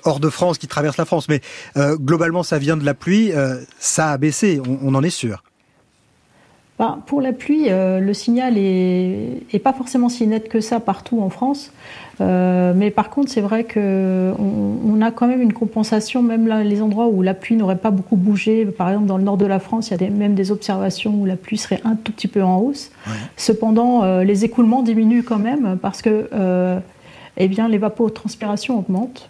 hors 0.04 0.18
de 0.18 0.30
France, 0.30 0.56
qui 0.56 0.66
traversent 0.66 0.96
la 0.96 1.04
France, 1.04 1.28
mais 1.28 1.42
euh, 1.76 1.98
globalement 1.98 2.42
ça 2.42 2.58
vient 2.58 2.78
de 2.78 2.86
la 2.86 2.94
pluie. 2.94 3.32
Euh, 3.34 3.60
ça 3.78 4.12
a 4.12 4.16
baissé, 4.16 4.62
on 4.66 4.94
en 4.94 5.02
est 5.02 5.10
sûr. 5.10 5.42
Ben, 6.78 6.98
pour 7.06 7.20
la 7.20 7.32
pluie, 7.32 7.66
euh, 7.68 8.00
le 8.00 8.12
signal 8.14 8.58
est, 8.58 9.62
pas 9.62 9.72
forcément 9.72 10.08
si 10.08 10.26
net 10.26 10.48
que 10.48 10.60
ça 10.60 10.80
partout 10.80 11.20
en 11.20 11.30
France. 11.30 11.72
Euh, 12.20 12.72
mais 12.74 12.90
par 12.90 13.10
contre, 13.10 13.30
c'est 13.30 13.40
vrai 13.40 13.62
qu'on 13.62 14.34
on 14.84 15.00
a 15.00 15.12
quand 15.12 15.28
même 15.28 15.40
une 15.40 15.52
compensation, 15.52 16.20
même 16.20 16.48
là, 16.48 16.64
les 16.64 16.82
endroits 16.82 17.06
où 17.06 17.22
la 17.22 17.34
pluie 17.34 17.54
n'aurait 17.54 17.78
pas 17.78 17.92
beaucoup 17.92 18.16
bougé. 18.16 18.64
Par 18.66 18.88
exemple, 18.88 19.06
dans 19.06 19.18
le 19.18 19.22
nord 19.22 19.36
de 19.36 19.46
la 19.46 19.60
France, 19.60 19.88
il 19.88 19.90
y 19.92 19.94
a 19.94 19.98
des, 19.98 20.10
même 20.10 20.34
des 20.34 20.50
observations 20.50 21.14
où 21.14 21.24
la 21.26 21.36
pluie 21.36 21.58
serait 21.58 21.80
un 21.84 21.94
tout 21.94 22.10
petit 22.10 22.28
peu 22.28 22.42
en 22.42 22.58
hausse. 22.58 22.90
Cependant, 23.36 24.02
euh, 24.02 24.24
les 24.24 24.44
écoulements 24.44 24.82
diminuent 24.82 25.22
quand 25.22 25.38
même 25.38 25.78
parce 25.80 26.02
que 26.02 26.28
eh 27.36 27.48
bien, 27.48 27.68
l'évapotranspiration 27.68 28.78
augmente. 28.78 29.28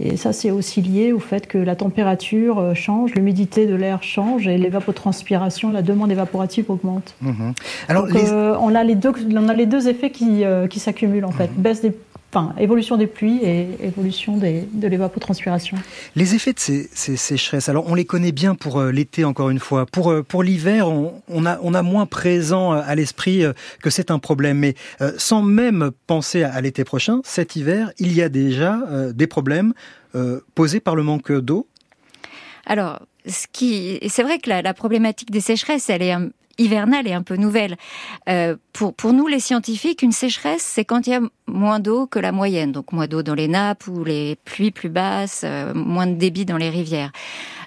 Et 0.00 0.16
ça, 0.16 0.32
c'est 0.32 0.50
aussi 0.50 0.82
lié 0.82 1.12
au 1.12 1.20
fait 1.20 1.46
que 1.46 1.56
la 1.56 1.76
température 1.76 2.58
euh, 2.58 2.74
change, 2.74 3.14
l'humidité 3.14 3.66
de 3.66 3.76
l'air 3.76 4.02
change 4.02 4.48
et 4.48 4.58
l'évapotranspiration, 4.58 5.70
la 5.70 5.82
demande 5.82 6.10
évaporative 6.10 6.68
augmente. 6.68 7.14
Mhm. 7.20 7.52
Alors, 7.88 8.06
euh, 8.12 8.56
on, 8.60 8.74
a 8.74 8.82
les 8.82 8.96
deux, 8.96 9.12
on 9.36 9.48
a 9.48 9.54
les 9.54 9.66
deux 9.66 9.88
effets 9.88 10.10
qui, 10.10 10.44
euh, 10.44 10.66
qui 10.66 10.80
s'accumulent 10.80 11.24
en 11.24 11.30
fait. 11.30 11.50
Mhm. 11.56 11.62
Baisse 11.62 11.80
des 11.82 11.92
Enfin, 12.34 12.52
évolution 12.58 12.96
des 12.96 13.06
pluies 13.06 13.40
et 13.44 13.68
évolution 13.80 14.36
des, 14.36 14.68
de 14.72 14.88
l'évapotranspiration. 14.88 15.76
Les 16.16 16.34
effets 16.34 16.52
de 16.52 16.58
ces, 16.58 16.88
ces, 16.92 17.16
sécheresses, 17.16 17.68
alors 17.68 17.88
on 17.88 17.94
les 17.94 18.04
connaît 18.04 18.32
bien 18.32 18.54
pour 18.56 18.82
l'été 18.82 19.24
encore 19.24 19.50
une 19.50 19.60
fois. 19.60 19.86
Pour, 19.86 20.12
pour 20.26 20.42
l'hiver, 20.42 20.88
on, 20.88 21.22
on, 21.28 21.46
a, 21.46 21.58
on 21.62 21.74
a 21.74 21.82
moins 21.82 22.06
présent 22.06 22.72
à 22.72 22.94
l'esprit 22.96 23.44
que 23.82 23.90
c'est 23.90 24.10
un 24.10 24.18
problème. 24.18 24.58
Mais 24.58 24.74
sans 25.16 25.42
même 25.42 25.92
penser 26.08 26.42
à, 26.42 26.60
l'été 26.60 26.82
prochain, 26.82 27.20
cet 27.22 27.54
hiver, 27.54 27.92
il 27.98 28.12
y 28.12 28.20
a 28.20 28.28
déjà 28.28 28.80
des 29.12 29.28
problèmes 29.28 29.72
euh, 30.16 30.40
posée 30.54 30.78
par 30.78 30.94
le 30.94 31.02
manque 31.02 31.32
d'eau 31.32 31.66
Alors, 32.66 33.00
ce 33.26 33.46
qui, 33.50 33.98
c'est 34.08 34.22
vrai 34.22 34.38
que 34.38 34.48
la, 34.48 34.74
problématique 34.74 35.32
des 35.32 35.40
sécheresses, 35.40 35.90
elle 35.90 36.02
est 36.02 36.14
hivernale 36.58 37.06
et 37.06 37.12
un 37.12 37.22
peu 37.22 37.36
nouvelle. 37.36 37.76
Euh, 38.28 38.56
pour, 38.72 38.94
pour 38.94 39.12
nous, 39.12 39.26
les 39.26 39.40
scientifiques, 39.40 40.02
une 40.02 40.12
sécheresse, 40.12 40.62
c'est 40.62 40.84
quand 40.84 41.06
il 41.06 41.10
y 41.10 41.14
a 41.14 41.20
moins 41.46 41.80
d'eau 41.80 42.06
que 42.06 42.18
la 42.18 42.32
moyenne. 42.32 42.72
Donc 42.72 42.92
moins 42.92 43.06
d'eau 43.06 43.22
dans 43.22 43.34
les 43.34 43.48
nappes 43.48 43.86
ou 43.86 44.04
les 44.04 44.36
pluies 44.44 44.70
plus 44.70 44.88
basses, 44.88 45.42
euh, 45.44 45.74
moins 45.74 46.06
de 46.06 46.14
débit 46.14 46.44
dans 46.44 46.56
les 46.56 46.70
rivières. 46.70 47.12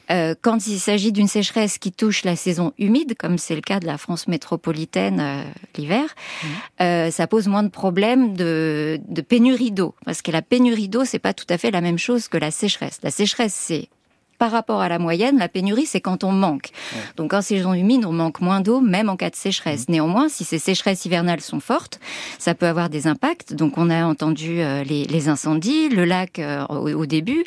Euh, 0.10 0.36
quand 0.42 0.68
il 0.68 0.80
s'agit 0.80 1.12
d'une 1.12 1.28
sécheresse 1.28 1.78
qui 1.78 1.92
touche 1.92 2.24
la 2.24 2.36
saison 2.36 2.74
humide, 2.78 3.16
comme 3.18 3.38
c'est 3.38 3.56
le 3.56 3.62
cas 3.62 3.80
de 3.80 3.86
la 3.86 3.98
France 3.98 4.28
métropolitaine 4.28 5.20
euh, 5.20 5.44
l'hiver, 5.76 6.04
mmh. 6.06 6.48
euh, 6.82 7.12
ça 7.12 7.28
pose 7.28 7.48
moins 7.48 7.64
de 7.64 7.70
problèmes 7.70 8.36
de, 8.36 9.00
de 9.08 9.22
pénurie 9.22 9.72
d'eau. 9.72 9.96
Parce 10.06 10.22
que 10.22 10.32
la 10.32 10.42
pénurie 10.42 10.88
d'eau, 10.88 11.04
c'est 11.04 11.20
pas 11.20 11.34
tout 11.34 11.46
à 11.50 11.58
fait 11.58 11.72
la 11.72 11.82
même 11.82 11.98
chose 11.98 12.28
que 12.28 12.38
la 12.38 12.52
sécheresse. 12.52 13.00
La 13.04 13.12
sécheresse, 13.12 13.54
c'est 13.54 13.90
par 14.38 14.52
rapport 14.52 14.82
à 14.82 14.90
la 14.90 15.00
moyenne, 15.00 15.38
la 15.38 15.50
pénurie, 15.50 15.86
c'est 15.86 16.02
quand 16.02 16.24
on 16.24 16.32
manque. 16.32 16.70
Donc 17.16 17.34
en 17.34 17.42
saison 17.42 17.74
humide, 17.74 18.06
on 18.06 18.12
manque 18.12 18.42
moins 18.42 18.62
d'eau, 18.62 18.82
même 18.82 19.10
en 19.10 19.16
cas 19.16 19.30
de 19.30 19.36
sécheresse. 19.36 19.88
Mmh. 19.88 19.92
Néanmoins, 19.92 20.30
si 20.30 20.44
ces 20.44 20.60
sécheresses 20.60 21.06
hivernales 21.06 21.42
sont 21.42 21.60
fortes, 21.60 22.00
ça 22.40 22.54
peut 22.56 22.68
avoir 22.68 22.90
des 22.90 23.08
impacts. 23.08 23.54
Donc 23.54 23.78
on 23.78 23.90
a 23.90 24.06
entendu 24.06 24.62
euh, 24.62 24.84
les, 24.84 25.30
incendies, 25.30 25.90
le 25.90 26.06
lac 26.06 26.40
euh, 26.40 26.66
au, 26.68 27.06
début 27.06 27.44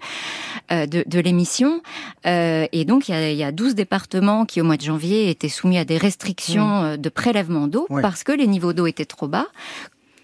euh, 0.73 0.87
de, 0.87 1.21
l'émission. 1.21 1.83
et 2.25 2.85
donc 2.87 3.09
il 3.09 3.13
y, 3.13 3.43
a, 3.43 3.49
il 3.49 3.55
12 3.55 3.75
départements 3.75 4.45
qui, 4.45 4.61
au 4.61 4.65
mois 4.65 4.77
de 4.77 4.83
janvier, 4.83 5.31
étaient 5.31 5.49
soumis 5.49 5.79
à 5.79 5.85
des 5.85 5.99
restrictions 5.99 6.83
mmh. 6.83 6.97
de 6.97 7.09
prélèvement 7.09 7.67
d'eau 7.67 7.87
parce 8.03 8.25
que 8.25 8.33
les 8.33 8.47
niveaux 8.47 8.73
d'eau 8.73 8.87
étaient 8.87 9.05
trop 9.05 9.29
bas. 9.29 9.47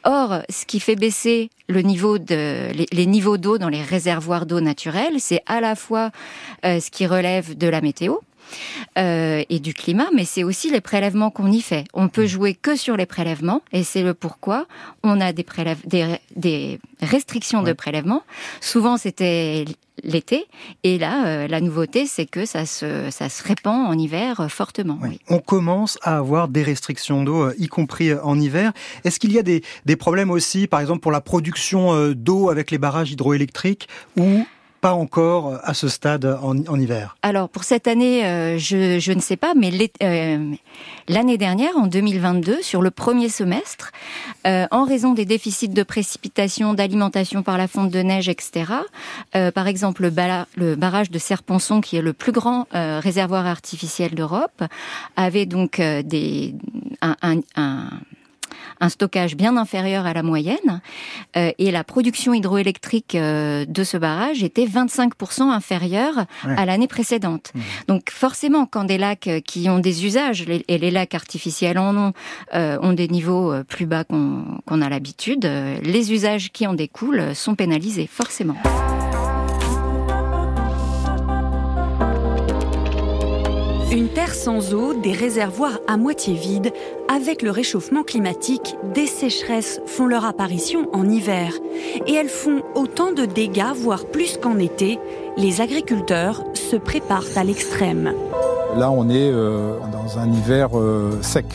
Or, 0.08 0.42
ce 0.48 0.64
qui 0.66 0.78
fait 0.78 0.94
baisser 0.94 1.50
les, 1.68 1.82
niveaux 1.82 2.18
d'eau 2.18 3.58
dans 3.58 3.68
les 3.68 3.82
réservoirs 3.82 4.46
d'eau 4.46 4.60
naturels, 4.60 5.18
c'est 5.18 5.42
à 5.46 5.60
la 5.60 5.74
fois 5.74 6.12
euh, 6.64 6.78
ce 6.78 6.92
qui 6.92 7.06
relève 7.06 7.58
de 7.58 7.66
la 7.66 7.80
météo, 7.80 8.14
euh, 8.98 9.42
et 9.48 9.58
du 9.60 9.74
climat, 9.74 10.08
mais 10.14 10.24
c'est 10.24 10.44
aussi 10.44 10.70
les 10.70 10.80
prélèvements 10.80 11.30
qu'on 11.30 11.50
y 11.50 11.60
fait. 11.60 11.84
On 11.94 12.08
peut 12.08 12.26
jouer 12.26 12.54
que 12.54 12.76
sur 12.76 12.96
les 12.96 13.06
prélèvements, 13.06 13.62
et 13.72 13.84
c'est 13.84 14.02
le 14.02 14.14
pourquoi 14.14 14.66
on 15.02 15.20
a 15.20 15.32
des, 15.32 15.44
des, 16.34 16.78
restrictions 17.02 17.62
de 17.62 17.72
prélèvement. 17.72 18.22
Souvent, 18.60 18.96
c'était 18.96 19.64
l'été. 20.02 20.46
Et 20.82 20.98
là, 20.98 21.26
euh, 21.26 21.48
la 21.48 21.60
nouveauté, 21.60 22.06
c'est 22.06 22.26
que 22.26 22.46
ça 22.46 22.66
se, 22.66 23.10
ça 23.10 23.28
se 23.28 23.42
répand 23.42 23.86
en 23.86 23.98
hiver 23.98 24.40
euh, 24.40 24.48
fortement. 24.48 24.98
On 25.28 25.38
commence 25.38 25.98
à 26.02 26.18
avoir 26.18 26.48
des 26.48 26.62
restrictions 26.62 27.22
d'eau, 27.22 27.44
euh, 27.44 27.54
y 27.58 27.66
compris 27.66 28.12
en 28.14 28.38
hiver. 28.38 28.72
Est-ce 29.04 29.18
qu'il 29.18 29.32
y 29.32 29.38
a 29.38 29.42
des, 29.42 29.62
des 29.84 29.96
problèmes 29.96 30.30
aussi, 30.30 30.66
par 30.66 30.80
exemple, 30.80 31.00
pour 31.00 31.12
la 31.12 31.20
production 31.20 32.10
d'eau 32.12 32.50
avec 32.50 32.70
les 32.70 32.78
barrages 32.78 33.12
hydroélectriques 33.12 33.88
ou 34.16 34.44
pas 34.80 34.92
encore 34.92 35.48
euh, 35.48 35.58
à 35.62 35.74
ce 35.74 35.88
stade 35.88 36.24
en, 36.24 36.78
hiver 36.78 37.16
Alors 37.22 37.48
pour 37.48 37.64
cette 37.64 37.88
année, 37.88 38.24
euh, 38.24 38.58
je, 38.58 39.12
ne 39.12 39.20
sais 39.20 39.36
pas, 39.36 39.54
mais 39.54 39.70
euh, 40.02 40.52
l'année 41.08 41.38
dernière, 41.38 41.76
en 41.76 41.86
2022, 41.86 42.62
sur 42.62 42.82
le 42.82 42.90
premier 42.90 43.28
semestre, 43.28 43.92
en 44.44 44.84
raison 44.84 45.12
des 45.12 45.24
déficits 45.24 45.68
de 45.68 45.82
précipitation, 45.82 46.72
d'alimentation 46.74 47.42
par 47.42 47.58
la 47.58 47.66
fonte 47.66 47.90
de 47.90 47.98
neige, 47.98 48.28
etc., 48.28 48.72
par 49.32 49.66
exemple 49.66 50.02
le, 50.02 50.74
barrage 50.76 51.10
de 51.10 51.18
Serponçon, 51.18 51.80
qui 51.80 51.96
est 51.96 52.02
le 52.02 52.12
plus 52.12 52.30
grand 52.30 52.68
réservoir 52.72 53.46
artificiel 53.46 54.14
d'Europe, 54.14 54.62
avait 55.16 55.46
donc 55.46 55.80
des, 55.80 56.54
un 57.02 57.16
un 57.56 57.90
stockage 58.88 59.36
bien 59.36 59.56
inférieur 59.56 60.06
à 60.06 60.12
la 60.12 60.22
moyenne 60.22 60.80
euh, 61.36 61.52
et 61.58 61.70
la 61.70 61.84
production 61.84 62.34
hydroélectrique 62.34 63.14
euh, 63.14 63.64
de 63.66 63.84
ce 63.84 63.96
barrage 63.96 64.42
était 64.42 64.66
25% 64.66 65.42
inférieure 65.42 66.26
à 66.44 66.66
l'année 66.66 66.88
précédente. 66.88 67.52
Mmh. 67.54 67.60
Donc 67.88 68.10
forcément, 68.10 68.66
quand 68.66 68.84
des 68.84 68.98
lacs 68.98 69.26
euh, 69.28 69.40
qui 69.40 69.68
ont 69.68 69.78
des 69.78 70.04
usages, 70.04 70.44
et 70.68 70.78
les 70.78 70.90
lacs 70.90 71.14
artificiels 71.14 71.78
en 71.78 71.96
ont, 71.96 72.12
ont 72.52 72.92
des 72.92 73.08
niveaux 73.08 73.52
plus 73.64 73.86
bas 73.86 74.04
qu'on 74.04 74.80
a 74.80 74.88
l'habitude, 74.88 75.48
les 75.82 76.12
usages 76.12 76.50
qui 76.52 76.66
en 76.66 76.74
découlent 76.74 77.34
sont 77.34 77.54
pénalisés, 77.54 78.08
forcément. 78.10 78.56
Une 83.96 84.08
terre 84.08 84.34
sans 84.34 84.74
eau, 84.74 84.92
des 84.92 85.14
réservoirs 85.14 85.80
à 85.88 85.96
moitié 85.96 86.34
vides, 86.34 86.70
avec 87.08 87.40
le 87.40 87.50
réchauffement 87.50 88.02
climatique, 88.02 88.76
des 88.92 89.06
sécheresses 89.06 89.80
font 89.86 90.06
leur 90.06 90.26
apparition 90.26 90.90
en 90.92 91.08
hiver. 91.08 91.54
Et 92.06 92.12
elles 92.12 92.28
font 92.28 92.60
autant 92.74 93.12
de 93.12 93.24
dégâts, 93.24 93.72
voire 93.74 94.04
plus 94.04 94.36
qu'en 94.36 94.58
été. 94.58 94.98
Les 95.38 95.62
agriculteurs 95.62 96.44
se 96.52 96.76
préparent 96.76 97.24
à 97.36 97.44
l'extrême. 97.44 98.12
Là, 98.76 98.90
on 98.90 99.08
est 99.08 99.30
euh, 99.32 99.78
dans 99.90 100.18
un 100.18 100.30
hiver 100.30 100.78
euh, 100.78 101.12
sec. 101.22 101.46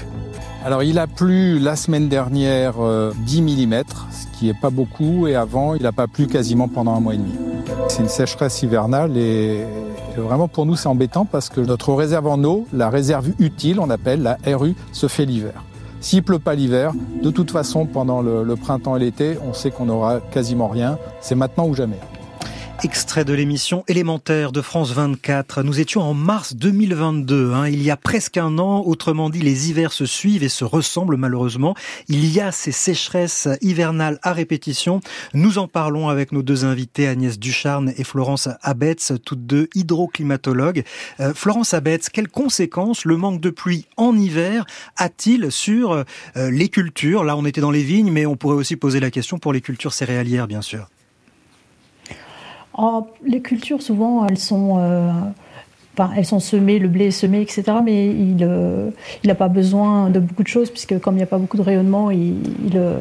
Alors, 0.65 0.81
il 0.81 0.97
a 0.97 1.05
plu 1.05 1.59
la 1.59 1.75
semaine 1.75 2.09
dernière 2.09 2.73
10 2.73 2.79
euh, 2.81 3.11
mm, 3.13 3.83
ce 4.09 4.39
qui 4.39 4.47
n'est 4.47 4.59
pas 4.59 4.71
beaucoup, 4.71 5.27
et 5.27 5.35
avant, 5.35 5.75
il 5.75 5.83
n'a 5.83 5.91
pas 5.91 6.07
plu 6.07 6.25
quasiment 6.25 6.67
pendant 6.67 6.95
un 6.95 7.01
mois 7.01 7.13
et 7.13 7.17
demi. 7.17 7.35
C'est 7.87 8.01
une 8.01 8.09
sécheresse 8.09 8.63
hivernale 8.63 9.15
et 9.15 9.63
vraiment 10.17 10.47
pour 10.47 10.65
nous 10.65 10.75
c'est 10.75 10.87
embêtant 10.87 11.25
parce 11.25 11.49
que 11.49 11.61
notre 11.61 11.93
réserve 11.93 12.27
en 12.27 12.43
eau, 12.43 12.67
la 12.73 12.89
réserve 12.89 13.29
utile, 13.39 13.79
on 13.79 13.89
appelle 13.89 14.21
la 14.21 14.37
RU, 14.55 14.75
se 14.91 15.07
fait 15.07 15.25
l'hiver. 15.25 15.63
S'il 15.99 16.23
pleut 16.23 16.39
pas 16.39 16.55
l'hiver, 16.55 16.93
de 17.21 17.29
toute 17.29 17.51
façon 17.51 17.85
pendant 17.85 18.21
le 18.21 18.55
printemps 18.55 18.95
et 18.95 18.99
l'été, 18.99 19.37
on 19.47 19.53
sait 19.53 19.69
qu'on 19.69 19.85
n'aura 19.85 20.19
quasiment 20.19 20.67
rien. 20.67 20.97
C'est 21.21 21.35
maintenant 21.35 21.67
ou 21.67 21.75
jamais. 21.75 21.99
Extrait 22.83 23.25
de 23.25 23.33
l'émission 23.33 23.83
élémentaire 23.87 24.51
de 24.51 24.59
France 24.59 24.91
24. 24.91 25.61
Nous 25.61 25.79
étions 25.79 26.01
en 26.01 26.15
mars 26.15 26.55
2022, 26.55 27.53
hein, 27.53 27.67
il 27.67 27.83
y 27.83 27.91
a 27.91 27.95
presque 27.95 28.37
un 28.37 28.57
an. 28.57 28.81
Autrement 28.83 29.29
dit, 29.29 29.39
les 29.39 29.69
hivers 29.69 29.93
se 29.93 30.07
suivent 30.07 30.41
et 30.41 30.49
se 30.49 30.65
ressemblent 30.65 31.15
malheureusement. 31.15 31.75
Il 32.07 32.25
y 32.25 32.39
a 32.39 32.51
ces 32.51 32.71
sécheresses 32.71 33.47
hivernales 33.61 34.17
à 34.23 34.33
répétition. 34.33 34.99
Nous 35.35 35.59
en 35.59 35.67
parlons 35.67 36.09
avec 36.09 36.31
nos 36.31 36.41
deux 36.41 36.65
invités, 36.65 37.07
Agnès 37.07 37.37
Ducharne 37.37 37.93
et 37.97 38.03
Florence 38.03 38.49
Abetz, 38.63 39.13
toutes 39.23 39.45
deux 39.45 39.69
hydroclimatologues. 39.75 40.83
Euh, 41.19 41.35
Florence 41.35 41.75
Abetz, 41.75 42.09
quelles 42.09 42.29
conséquences 42.29 43.05
le 43.05 43.15
manque 43.15 43.41
de 43.41 43.51
pluie 43.51 43.85
en 43.95 44.17
hiver 44.17 44.65
a-t-il 44.97 45.51
sur 45.51 45.91
euh, 45.91 46.03
les 46.35 46.69
cultures? 46.69 47.25
Là, 47.25 47.37
on 47.37 47.45
était 47.45 47.61
dans 47.61 47.69
les 47.69 47.83
vignes, 47.83 48.11
mais 48.11 48.25
on 48.25 48.37
pourrait 48.37 48.55
aussi 48.55 48.75
poser 48.75 48.99
la 48.99 49.11
question 49.11 49.37
pour 49.37 49.53
les 49.53 49.61
cultures 49.61 49.93
céréalières, 49.93 50.47
bien 50.47 50.63
sûr. 50.63 50.87
Oh, 52.77 53.07
les 53.25 53.41
cultures, 53.41 53.81
souvent, 53.81 54.25
elles 54.25 54.37
sont, 54.37 54.77
euh, 54.79 55.11
elles 56.15 56.25
sont 56.25 56.39
semées, 56.39 56.79
le 56.79 56.87
blé 56.87 57.07
est 57.07 57.11
semé, 57.11 57.41
etc. 57.41 57.63
Mais 57.83 58.07
il 58.07 58.37
euh, 58.41 58.89
n'a 59.25 59.35
pas 59.35 59.49
besoin 59.49 60.09
de 60.09 60.19
beaucoup 60.19 60.43
de 60.43 60.47
choses, 60.47 60.69
puisque 60.69 60.97
comme 60.99 61.15
il 61.15 61.17
n'y 61.17 61.23
a 61.23 61.27
pas 61.27 61.37
beaucoup 61.37 61.57
de 61.57 61.61
rayonnement, 61.61 62.11
il, 62.11 62.35
il, 62.65 62.77
euh, 62.77 62.97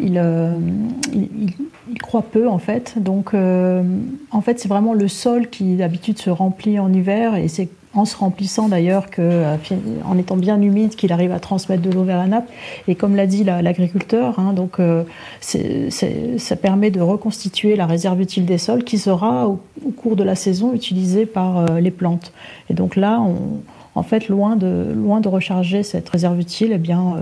il, 0.00 1.54
il, 1.90 1.98
croît 2.00 2.22
peu, 2.22 2.48
en 2.48 2.58
fait. 2.58 2.94
Donc, 2.96 3.34
en 3.34 4.40
fait, 4.40 4.58
c'est 4.60 4.68
vraiment 4.68 4.94
le 4.94 5.08
sol 5.08 5.48
qui, 5.48 5.76
d'habitude, 5.76 6.18
se 6.18 6.30
remplit 6.30 6.78
en 6.78 6.92
hiver, 6.92 7.34
et 7.34 7.48
c'est 7.48 7.68
en 7.96 8.04
se 8.04 8.16
remplissant 8.16 8.68
d'ailleurs, 8.68 9.06
euh, 9.18 9.56
en 10.04 10.18
étant 10.18 10.36
bien 10.36 10.60
humide, 10.60 10.94
qu'il 10.94 11.12
arrive 11.12 11.32
à 11.32 11.40
transmettre 11.40 11.82
de 11.82 11.90
l'eau 11.90 12.04
vers 12.04 12.18
la 12.18 12.26
nappe. 12.26 12.48
Et 12.88 12.94
comme 12.94 13.16
l'a 13.16 13.26
dit 13.26 13.44
l'agriculteur, 13.44 14.38
hein, 14.38 14.52
donc 14.52 14.78
euh, 14.80 15.04
ça 15.40 16.56
permet 16.56 16.90
de 16.90 17.00
reconstituer 17.00 17.76
la 17.76 17.86
réserve 17.86 18.20
utile 18.20 18.44
des 18.44 18.58
sols 18.58 18.84
qui 18.84 18.98
sera 18.98 19.48
au, 19.48 19.60
cours 19.96 20.16
de 20.16 20.24
la 20.24 20.34
saison 20.34 20.74
utilisée 20.74 21.26
par 21.26 21.58
euh, 21.58 21.80
les 21.80 21.90
plantes. 21.90 22.32
Et 22.70 22.74
donc 22.74 22.96
là, 22.96 23.20
on, 23.20 23.60
en 23.96 24.02
fait, 24.02 24.28
loin 24.28 24.56
de, 24.56 24.92
loin 24.94 25.20
de 25.20 25.28
recharger 25.28 25.82
cette 25.82 26.08
réserve 26.08 26.38
utile, 26.38 26.70
eh 26.72 26.78
bien, 26.78 27.16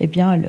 eh 0.00 0.06
bien 0.06 0.40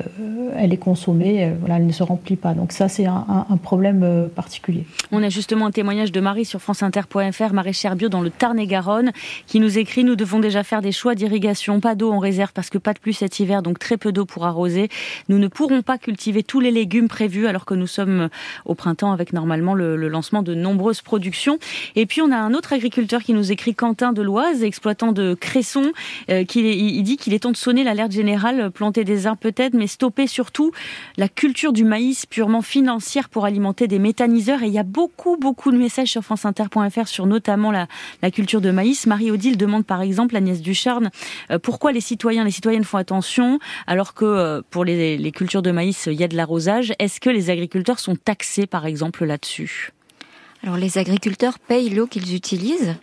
elle, 0.56 0.74
est 0.74 0.78
consommée, 0.78 1.52
voilà, 1.60 1.78
elle 1.78 1.88
ne 1.88 1.92
se 1.92 2.04
remplit 2.04 2.36
pas. 2.36 2.54
Donc 2.54 2.72
ça, 2.72 2.88
c'est 2.88 3.06
un, 3.06 3.24
problème 3.62 4.30
particulier. 4.36 4.86
On 5.12 5.24
a 5.24 5.30
justement 5.30 5.68
un 5.68 5.72
témoignage 5.72 6.12
de 6.12 6.20
Marie 6.20 6.46
sur 6.46 6.62
franceinter.fr, 6.62 7.54
Marie 7.54 7.74
Cherbio 7.74 8.10
dans 8.10 8.22
le 8.22 8.30
Tarn-et-Garonne, 8.30 9.12
qui 9.48 9.60
nous 9.60 9.78
écrit 9.78 10.04
Nous 10.04 10.16
devons 10.16 10.40
déjà 10.40 10.64
faire 10.64 10.82
des 10.82 10.92
choix 10.92 11.16
d'irrigation, 11.16 11.80
pas 11.80 11.96
d'eau 11.96 12.12
en 12.12 12.20
réserve 12.20 12.52
parce 12.54 12.70
que 12.70 12.78
pas 12.78 12.94
de 12.94 13.00
pluie 13.00 13.14
cet 13.14 13.40
hiver, 13.40 13.62
donc 13.62 13.80
très 13.80 13.98
peu 13.98 14.12
d'eau 14.12 14.26
pour 14.26 14.46
arroser. 14.46 14.90
Nous 15.30 15.40
ne 15.40 15.48
pourrons 15.48 15.82
pas 15.82 15.98
cultiver 15.98 16.44
tous 16.44 16.60
les 16.60 16.72
légumes 16.72 17.08
prévus 17.08 17.48
alors 17.48 17.66
que 17.66 17.74
nous 17.74 17.88
sommes 17.88 18.30
au 18.66 18.76
printemps 18.76 19.12
avec 19.12 19.34
normalement 19.34 19.74
le, 19.74 19.96
lancement 20.08 20.44
de 20.44 20.54
nombreuses 20.54 21.02
productions. 21.02 21.58
Et 21.96 22.06
puis 22.06 22.22
on 22.22 22.32
a 22.32 22.38
un 22.38 22.54
autre 22.54 22.74
agriculteur 22.74 23.24
qui 23.24 23.34
nous 23.34 23.52
écrit 23.52 23.76
Quentin 23.76 24.14
de 24.14 24.22
Loise, 24.22 24.64
exploitant 24.64 25.12
de 25.12 25.34
Cresson, 25.54 25.92
euh, 26.32 26.44
il 26.56 27.04
dit 27.04 27.16
qu'il 27.16 27.32
est 27.36 27.40
temps 27.40 27.52
de 27.52 27.58
sonner 27.58 27.84
l'alerte 27.84 28.12
générale, 28.12 28.72
planter 28.72 29.04
des 29.04 29.28
arbres 29.28 29.40
peut-être, 29.40 29.76
mais 29.76 29.86
stopper 29.86 30.26
surtout 30.26 30.72
la 31.16 31.30
culture 31.30 31.74
du 31.74 31.84
maïs 31.84 32.26
purement 32.26 32.64
financière 32.64 33.30
pour 33.30 33.46
alimenter 33.46 33.88
des 33.88 34.00
méthaniseurs. 34.00 34.64
Et 34.64 34.68
il 34.68 34.74
y 34.74 34.80
a 34.80 34.84
beaucoup 34.84 35.38
beaucoup 35.38 35.72
de 35.72 35.78
messages 35.78 36.08
sur 36.08 36.24
franceinter.fr 36.24 37.08
sur 37.08 37.28
notamment 37.28 37.72
la, 37.72 37.88
culture 38.32 38.62
de 38.62 38.72
maïs. 38.72 39.06
Marie-Odile 39.06 39.56
demande 39.56 39.86
par 39.86 40.02
exemple, 40.02 40.36
Agnès 40.36 40.60
Ducharne, 40.60 41.12
euh, 41.52 41.60
pourquoi 41.60 41.92
les 41.92 42.02
citoyens, 42.02 42.44
les 42.44 42.50
citoyennes 42.50 42.84
font 42.84 42.98
attention 42.98 43.60
alors 43.86 44.16
que 44.16 44.26
euh, 44.26 44.62
pour 44.72 44.84
les 44.84 45.32
cultures 45.32 45.62
de 45.62 45.70
maïs, 45.70 46.08
il 46.08 46.20
y 46.20 46.24
a 46.24 46.28
de 46.28 46.36
l'arrosage. 46.36 46.94
Est-ce 46.98 47.20
que 47.20 47.30
les 47.30 47.52
agriculteurs 47.52 48.00
sont 48.00 48.16
taxés 48.16 48.66
par 48.66 48.88
exemple 48.88 49.24
là-dessus? 49.24 49.92
Alors 50.64 50.78
les 50.78 50.98
agriculteurs 50.98 51.60
payent 51.60 51.92
l'eau 51.92 52.08
qu'ils 52.08 52.34
utilisent. 52.34 52.96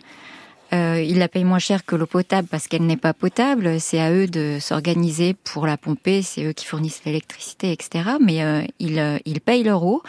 Euh, 0.73 1.01
ils 1.01 1.17
la 1.17 1.27
payent 1.27 1.43
moins 1.43 1.59
cher 1.59 1.85
que 1.85 1.95
l'eau 1.95 2.05
potable 2.05 2.47
parce 2.49 2.67
qu'elle 2.67 2.85
n'est 2.85 2.97
pas 2.97 3.13
potable. 3.13 3.79
C'est 3.79 3.99
à 3.99 4.11
eux 4.11 4.27
de 4.27 4.57
s'organiser 4.59 5.33
pour 5.33 5.67
la 5.67 5.77
pomper. 5.77 6.21
C'est 6.21 6.45
eux 6.45 6.53
qui 6.53 6.65
fournissent 6.65 7.01
l'électricité, 7.05 7.71
etc. 7.71 8.11
Mais 8.21 8.43
euh, 8.43 8.63
ils, 8.79 8.99
euh, 8.99 9.17
ils 9.25 9.41
payent 9.41 9.63
leur 9.63 9.83
eau 9.83 10.01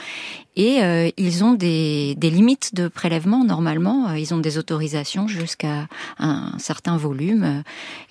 et 0.56 0.82
euh, 0.82 1.10
ils 1.16 1.44
ont 1.44 1.54
des, 1.54 2.14
des, 2.16 2.30
limites 2.30 2.74
de 2.74 2.88
prélèvement 2.88 3.44
normalement. 3.44 4.10
Euh, 4.10 4.18
ils 4.18 4.34
ont 4.34 4.38
des 4.38 4.58
autorisations 4.58 5.26
jusqu'à 5.26 5.88
un 6.18 6.52
certain 6.58 6.96
volume, 6.96 7.62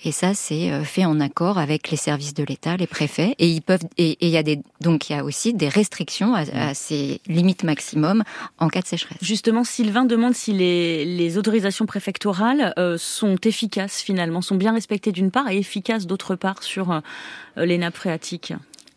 et 0.04 0.12
ça 0.12 0.34
c'est 0.34 0.72
euh, 0.72 0.84
fait 0.84 1.06
en 1.06 1.20
accord 1.20 1.60
avec 1.60 1.92
les 1.92 1.98
services 1.98 2.34
de 2.34 2.44
l'État, 2.44 2.78
les 2.78 2.88
préfets. 2.88 3.36
Et 3.38 3.50
ils 3.50 3.62
peuvent 3.62 3.84
et 3.98 4.18
il 4.22 4.30
y 4.30 4.38
a 4.38 4.44
des 4.44 4.60
donc 4.80 5.10
il 5.10 5.14
y 5.14 5.16
a 5.16 5.24
aussi 5.24 5.54
des 5.54 5.70
restrictions 5.70 6.34
à, 6.34 6.42
à, 6.54 6.74
ces 6.74 7.22
limites 7.28 7.64
maximum 7.64 8.24
en 8.58 8.70
cas 8.70 8.82
de 8.82 8.88
sécheresse. 8.88 9.18
Justement, 9.22 9.64
Sylvain 9.64 10.06
demande 10.06 10.34
si 10.34 10.52
les, 10.52 11.06
les 11.06 11.38
autorisations 11.38 11.86
préfectorales 11.86 12.74
euh, 12.80 12.98
sont 12.98 13.38
efficaces 13.44 14.02
finalement, 14.02 14.42
sont 14.42 14.56
bien 14.56 14.74
respectées 14.74 15.12
d'une 15.12 15.32
part 15.32 15.50
et 15.50 15.58
efficaces 15.58 16.08
d'autre 16.08 16.36
part 16.36 16.64
sur 16.64 17.02
les 17.58 17.78
nappes 17.78 17.96
phréatiques. 17.96 18.54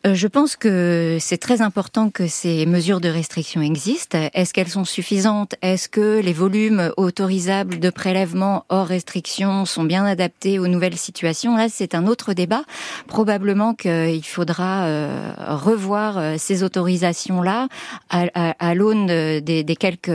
Euh, 0.06 0.14
je 0.14 0.26
pense 0.26 0.56
que 0.56 1.16
c'est 1.20 1.38
très 1.38 1.62
important 1.62 2.10
que 2.10 2.26
ces 2.26 2.66
mesures 2.66 3.00
de 3.00 3.08
restriction 3.08 3.62
existent. 3.62 4.18
Est-ce 4.34 4.52
qu'elles 4.52 4.68
sont 4.68 4.84
suffisantes? 4.84 5.54
Est-ce 5.62 5.88
que 5.88 6.20
les 6.20 6.32
volumes 6.32 6.92
autorisables 6.96 7.78
de 7.78 7.90
prélèvement 7.90 8.66
hors 8.68 8.86
restriction 8.86 9.64
sont 9.64 9.84
bien 9.84 10.04
adaptés 10.04 10.58
aux 10.58 10.68
nouvelles 10.68 10.98
situations? 10.98 11.56
Là, 11.56 11.68
c'est 11.70 11.94
un 11.94 12.06
autre 12.06 12.34
débat. 12.34 12.64
Probablement 13.06 13.74
qu'il 13.74 14.24
faudra 14.24 14.84
euh, 14.84 15.32
revoir 15.38 16.18
euh, 16.18 16.34
ces 16.38 16.62
autorisations-là 16.62 17.68
à, 18.10 18.74
l'aune 18.74 19.06
des, 19.06 19.76
quelques 19.78 20.10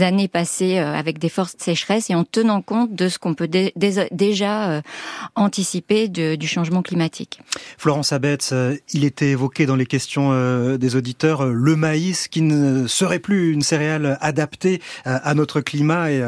années 0.00 0.28
passées 0.28 0.78
avec 0.78 1.18
des 1.18 1.28
forces 1.28 1.56
de 1.56 1.62
sécheresse 1.62 2.10
et 2.10 2.14
en 2.14 2.24
tenant 2.24 2.62
compte 2.62 2.94
de 2.94 3.08
ce 3.08 3.18
qu'on 3.18 3.34
peut 3.34 3.48
déjà 3.48 4.82
anticiper 5.34 6.08
du 6.08 6.46
changement 6.46 6.82
climatique. 6.82 7.40
Florence 7.78 8.12
Abetz, 8.12 8.52
il 8.92 9.04
était 9.04 9.30
évoqué 9.30 9.66
dans 9.66 9.76
les 9.76 9.86
questions 9.86 10.30
euh, 10.32 10.76
des 10.76 10.96
auditeurs 10.96 11.42
euh, 11.42 11.52
le 11.52 11.76
maïs 11.76 12.28
qui 12.28 12.42
ne 12.42 12.86
serait 12.86 13.18
plus 13.18 13.52
une 13.52 13.62
céréale 13.62 14.18
adaptée 14.20 14.80
euh, 15.06 15.18
à 15.22 15.34
notre 15.34 15.60
climat 15.60 16.10
et 16.10 16.22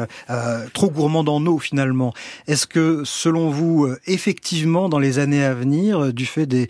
trop 0.73 0.89
gourmande 0.89 1.29
en 1.29 1.45
eau 1.45 1.59
finalement. 1.59 2.13
Est-ce 2.47 2.67
que 2.67 3.03
selon 3.05 3.49
vous, 3.49 3.87
effectivement, 4.07 4.89
dans 4.89 4.99
les 4.99 5.19
années 5.19 5.43
à 5.43 5.53
venir, 5.53 6.13
du 6.13 6.25
fait 6.25 6.45
des, 6.45 6.67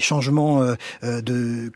changements 0.00 0.62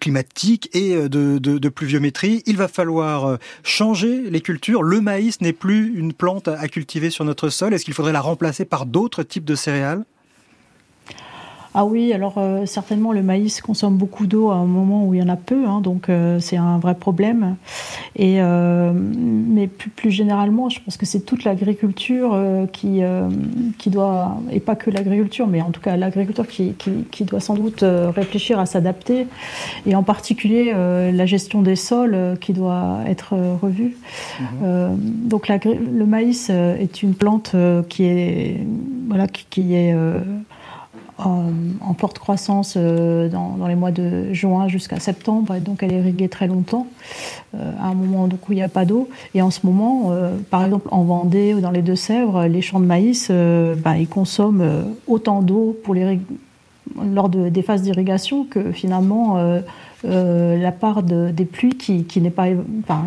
climatiques 0.00 0.70
et 0.74 1.08
de, 1.08 1.68
pluviométrie, 1.68 2.42
il 2.46 2.56
va 2.56 2.68
falloir 2.68 3.38
changer 3.62 4.30
les 4.30 4.40
cultures? 4.40 4.82
Le 4.82 5.00
maïs 5.00 5.40
n'est 5.40 5.52
plus 5.52 5.98
une 5.98 6.12
plante 6.12 6.48
à 6.48 6.68
cultiver 6.68 7.10
sur 7.10 7.24
notre 7.24 7.48
sol. 7.48 7.74
Est-ce 7.74 7.84
qu'il 7.84 7.94
faudrait 7.94 8.12
la 8.12 8.20
remplacer 8.20 8.64
par 8.64 8.86
d'autres 8.86 9.22
types 9.22 9.44
de 9.44 9.54
céréales? 9.54 10.04
Ah 11.78 11.84
oui, 11.84 12.14
alors 12.14 12.38
euh, 12.38 12.64
certainement 12.64 13.12
le 13.12 13.22
maïs 13.22 13.60
consomme 13.60 13.98
beaucoup 13.98 14.26
d'eau 14.26 14.48
à 14.50 14.54
un 14.54 14.64
moment 14.64 15.04
où 15.04 15.12
il 15.12 15.20
y 15.20 15.22
en 15.22 15.28
a 15.28 15.36
peu, 15.36 15.66
hein, 15.66 15.82
donc 15.82 16.08
euh, 16.08 16.40
c'est 16.40 16.56
un 16.56 16.78
vrai 16.78 16.94
problème. 16.94 17.56
Et 18.16 18.36
euh, 18.40 18.92
mais 18.94 19.66
plus, 19.66 19.90
plus, 19.90 20.10
généralement, 20.10 20.70
je 20.70 20.80
pense 20.80 20.96
que 20.96 21.04
c'est 21.04 21.20
toute 21.20 21.44
l'agriculture 21.44 22.34
qui 22.72 23.02
qui 23.76 23.90
doit 23.90 24.38
et 24.50 24.60
pas 24.60 24.74
que 24.74 24.90
l'agriculture, 24.90 25.46
mais 25.46 25.60
en 25.60 25.70
tout 25.70 25.82
cas 25.82 25.98
l'agriculture 25.98 26.48
qui, 26.48 26.72
qui, 26.78 27.04
qui, 27.10 27.24
doit 27.24 27.40
sans 27.40 27.54
doute 27.54 27.84
réfléchir 27.84 28.58
à 28.58 28.64
s'adapter, 28.64 29.26
et 29.84 29.94
en 29.94 30.02
particulier 30.02 30.72
la 30.72 31.26
gestion 31.26 31.60
des 31.60 31.76
sols 31.76 32.38
qui 32.40 32.54
doit 32.54 33.00
être 33.06 33.34
revue. 33.60 33.98
Mhm. 34.40 34.96
donc 35.28 35.48
le 35.48 36.06
maïs 36.06 36.48
est 36.48 37.02
une 37.02 37.14
plante 37.14 37.54
qui 37.90 38.04
est 38.04 38.66
voilà 39.08 39.26
qui, 39.26 39.46
qui 39.50 39.74
est 39.74 39.94
en, 41.18 41.94
forte 41.98 42.18
croissance 42.18 42.74
euh, 42.76 43.28
dans, 43.28 43.66
les 43.66 43.74
mois 43.74 43.90
de 43.90 44.32
juin 44.32 44.68
jusqu'à 44.68 45.00
septembre, 45.00 45.56
donc 45.60 45.82
elle 45.82 45.92
est 45.92 45.98
irriguée 45.98 46.28
très 46.28 46.46
longtemps, 46.46 46.86
euh, 47.54 47.72
à 47.80 47.88
un 47.88 47.94
moment 47.94 48.24
où 48.24 48.52
il 48.52 48.56
n'y 48.56 48.62
a 48.62 48.68
pas 48.68 48.84
d'eau. 48.84 49.08
Et 49.34 49.40
en 49.40 49.50
ce 49.50 49.60
moment, 49.64 50.10
euh, 50.10 50.36
par 50.50 50.64
exemple 50.64 50.88
en 50.90 51.04
Vendée 51.04 51.54
ou 51.54 51.60
dans 51.60 51.70
les 51.70 51.82
Deux-Sèvres, 51.82 52.46
les 52.46 52.60
champs 52.60 52.80
de 52.80 52.84
maïs, 52.84 53.30
bah, 53.30 53.96
ils 53.96 54.08
consomment 54.08 54.94
autant 55.06 55.40
d'eau 55.40 55.76
pour 55.84 55.94
lors 55.94 57.28
de, 57.28 57.48
des 57.48 57.62
phases 57.62 57.82
d'irrigation 57.82 58.44
que 58.44 58.72
finalement 58.72 59.38
la 60.04 60.72
part 60.72 61.02
des 61.02 61.44
pluies 61.44 61.76
qui, 61.76 62.04
pas, 62.30 62.46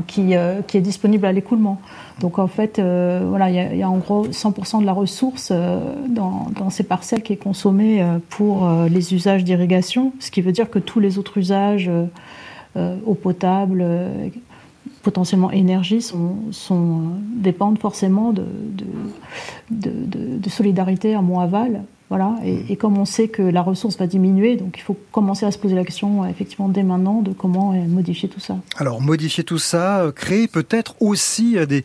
qui 0.07 0.33
est 0.33 0.81
disponible 0.81 1.25
à 1.25 1.31
l'écoulement. 1.31 1.79
Donc 2.19 2.37
en 2.37 2.47
fait, 2.47 2.79
euh, 2.79 3.37
il 3.71 3.77
y, 3.77 3.83
a 3.83 3.89
en 3.89 3.97
gros 3.97 4.27
100% 4.27 4.81
de 4.81 4.85
la 4.85 4.93
ressource 4.93 5.49
euh, 5.51 5.79
dans, 6.07 6.69
ces 6.69 6.83
parcelles 6.83 7.23
qui 7.23 7.33
est 7.33 7.37
consommée 7.37 8.01
euh, 8.01 8.19
pour 8.29 8.69
les 8.89 9.13
usages 9.13 9.43
d'irrigation, 9.43 10.13
ce 10.19 10.31
qui 10.31 10.41
veut 10.41 10.51
dire 10.51 10.69
que 10.69 10.79
tous 10.79 10.99
les 10.99 11.17
autres 11.17 11.37
usages, 11.37 11.89
eau 12.75 13.13
potable, 13.15 13.85
potentiellement 15.01 15.51
énergie, 15.51 16.01
sont, 16.01 17.01
dépendent 17.35 17.79
forcément 17.79 18.31
de, 18.31 18.45
de, 19.71 20.49
solidarité 20.49 21.15
en 21.15 21.23
mont-aval. 21.23 21.83
Voilà, 22.09 22.37
et, 22.43 22.75
comme 22.75 22.97
on 22.97 23.05
sait 23.05 23.27
que 23.27 23.43
la 23.43 23.61
ressource 23.61 23.95
va 23.99 24.07
diminuer, 24.07 24.55
donc 24.55 24.77
il 24.77 24.81
faut 24.81 24.97
commencer 25.11 25.45
à 25.45 25.51
se 25.51 25.59
poser 25.59 25.75
la 25.75 25.85
question, 25.85 26.25
effectivement, 26.25 26.67
dès 26.67 26.81
maintenant, 26.81 27.21
de 27.21 27.33
comment 27.33 27.73
euh, 27.73 27.87
modifier 27.87 28.27
tout 28.27 28.39
ça. 28.39 28.57
Alors, 28.77 28.99
modifier 28.99 29.43
tout 29.43 29.59
ça, 29.59 29.99
euh, 29.99 30.11
créer 30.11 30.47
peut-être 30.47 30.95
aussi 31.01 31.55
euh, 31.55 31.67
des, 31.67 31.83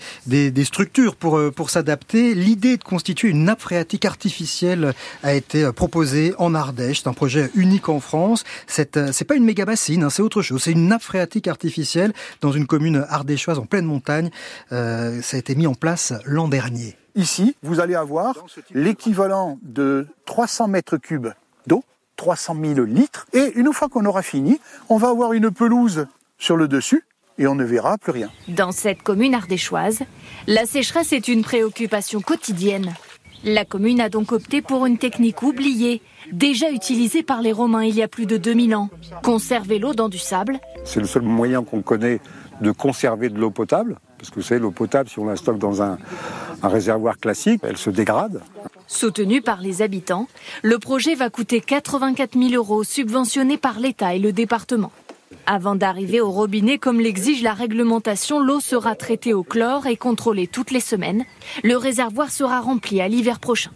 des, 0.50 0.64
structures 0.64 1.14
pour, 1.16 1.38
pour 1.54 1.68
s'adapter. 1.68 2.34
L'idée 2.34 2.78
de 2.78 2.82
constituer 2.82 3.28
une 3.28 3.44
nappe 3.44 3.60
phréatique 3.60 4.06
artificielle 4.06 4.94
a 5.22 5.34
été 5.34 5.70
proposée 5.72 6.32
en 6.38 6.54
Ardèche. 6.54 7.02
C'est 7.02 7.08
un 7.08 7.12
projet 7.12 7.50
unique 7.54 7.90
en 7.90 8.00
France. 8.00 8.44
C'est 8.66 8.94
pas 9.28 9.34
une 9.34 9.44
méga 9.44 9.66
bassine, 9.66 10.04
hein, 10.04 10.10
c'est 10.10 10.22
autre 10.22 10.40
chose. 10.40 10.62
C'est 10.62 10.72
une 10.72 10.88
nappe 10.88 11.02
phréatique 11.02 11.48
artificielle 11.48 12.14
dans 12.40 12.50
une 12.50 12.66
commune 12.66 13.04
ardéchoise 13.10 13.58
en 13.58 13.66
pleine 13.66 13.84
montagne. 13.84 14.30
ça 14.70 15.36
a 15.36 15.36
été 15.36 15.54
mis 15.54 15.66
en 15.66 15.74
place 15.74 16.14
l'an 16.24 16.48
dernier. 16.48 16.96
Ici, 17.16 17.54
vous 17.62 17.78
allez 17.78 17.94
avoir 17.94 18.34
l'équivalent 18.72 19.58
de 19.62 20.08
300 20.26 20.66
mètres 20.66 20.96
cubes 20.96 21.28
d'eau, 21.66 21.84
300 22.16 22.56
000 22.60 22.80
litres, 22.86 23.26
et 23.32 23.52
une 23.54 23.72
fois 23.72 23.88
qu'on 23.88 24.04
aura 24.04 24.22
fini, 24.22 24.58
on 24.88 24.96
va 24.96 25.10
avoir 25.10 25.32
une 25.32 25.52
pelouse 25.52 26.06
sur 26.38 26.56
le 26.56 26.66
dessus 26.66 27.04
et 27.38 27.46
on 27.46 27.54
ne 27.54 27.62
verra 27.62 27.98
plus 27.98 28.10
rien. 28.10 28.30
Dans 28.48 28.72
cette 28.72 29.02
commune 29.02 29.34
ardéchoise, 29.34 30.00
la 30.48 30.66
sécheresse 30.66 31.12
est 31.12 31.28
une 31.28 31.42
préoccupation 31.42 32.20
quotidienne. 32.20 32.92
La 33.44 33.64
commune 33.64 34.00
a 34.00 34.08
donc 34.08 34.32
opté 34.32 34.60
pour 34.60 34.84
une 34.84 34.98
technique 34.98 35.42
oubliée, 35.42 36.02
déjà 36.32 36.70
utilisée 36.70 37.22
par 37.22 37.42
les 37.42 37.52
Romains 37.52 37.84
il 37.84 37.94
y 37.94 38.02
a 38.02 38.08
plus 38.08 38.26
de 38.26 38.38
2000 38.38 38.74
ans. 38.74 38.88
Conserver 39.22 39.78
l'eau 39.78 39.94
dans 39.94 40.08
du 40.08 40.18
sable. 40.18 40.58
C'est 40.84 41.00
le 41.00 41.06
seul 41.06 41.22
moyen 41.22 41.62
qu'on 41.62 41.82
connaît 41.82 42.20
de 42.60 42.72
conserver 42.72 43.28
de 43.28 43.38
l'eau 43.38 43.50
potable. 43.50 43.98
Parce 44.18 44.30
que 44.30 44.36
vous 44.36 44.42
savez, 44.42 44.60
l'eau 44.60 44.70
potable, 44.70 45.08
si 45.08 45.18
on 45.18 45.26
la 45.26 45.36
stocke 45.36 45.58
dans 45.58 45.82
un, 45.82 45.98
réservoir 46.68 47.18
classique, 47.18 47.60
elle 47.62 47.76
se 47.76 47.90
dégrade. 47.90 48.40
Soutenu 48.86 49.42
par 49.42 49.60
les 49.60 49.82
habitants, 49.82 50.28
le 50.62 50.78
projet 50.78 51.14
va 51.14 51.30
coûter 51.30 51.60
84 51.60 52.38
000 52.38 52.52
euros, 52.54 52.84
subventionné 52.84 53.56
par 53.56 53.80
l'État 53.80 54.14
et 54.14 54.18
le 54.18 54.32
département. 54.32 54.92
Avant 55.46 55.74
d'arriver 55.74 56.20
au 56.20 56.30
robinet 56.30 56.78
comme 56.78 57.00
l'exige 57.00 57.42
la 57.42 57.54
réglementation, 57.54 58.40
l'eau 58.40 58.60
sera 58.60 58.94
traitée 58.94 59.34
au 59.34 59.42
chlore 59.42 59.86
et 59.86 59.96
contrôlée 59.96 60.46
toutes 60.46 60.70
les 60.70 60.80
semaines. 60.80 61.24
Le 61.62 61.76
réservoir 61.76 62.30
sera 62.30 62.60
rempli 62.60 63.00
à 63.00 63.08
l'hiver 63.08 63.40
prochain. 63.40 63.70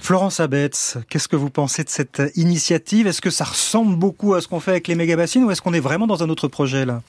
Florence 0.00 0.40
Abetz, 0.40 0.96
qu'est-ce 1.08 1.28
que 1.28 1.36
vous 1.36 1.50
pensez 1.50 1.84
de 1.84 1.90
cette 1.90 2.22
initiative? 2.34 3.06
Est-ce 3.06 3.20
que 3.20 3.30
ça 3.30 3.44
ressemble 3.44 3.96
beaucoup 3.96 4.34
à 4.34 4.40
ce 4.40 4.48
qu'on 4.48 4.60
fait 4.60 4.70
avec 4.70 4.88
les 4.88 4.94
méga-bassines 4.94 5.44
ou 5.44 5.50
est-ce 5.50 5.60
qu'on 5.60 5.74
est 5.74 5.80
vraiment 5.80 6.06
dans 6.06 6.22
un 6.22 6.28
autre 6.30 6.48
projet 6.48 6.86
là? 6.86 7.02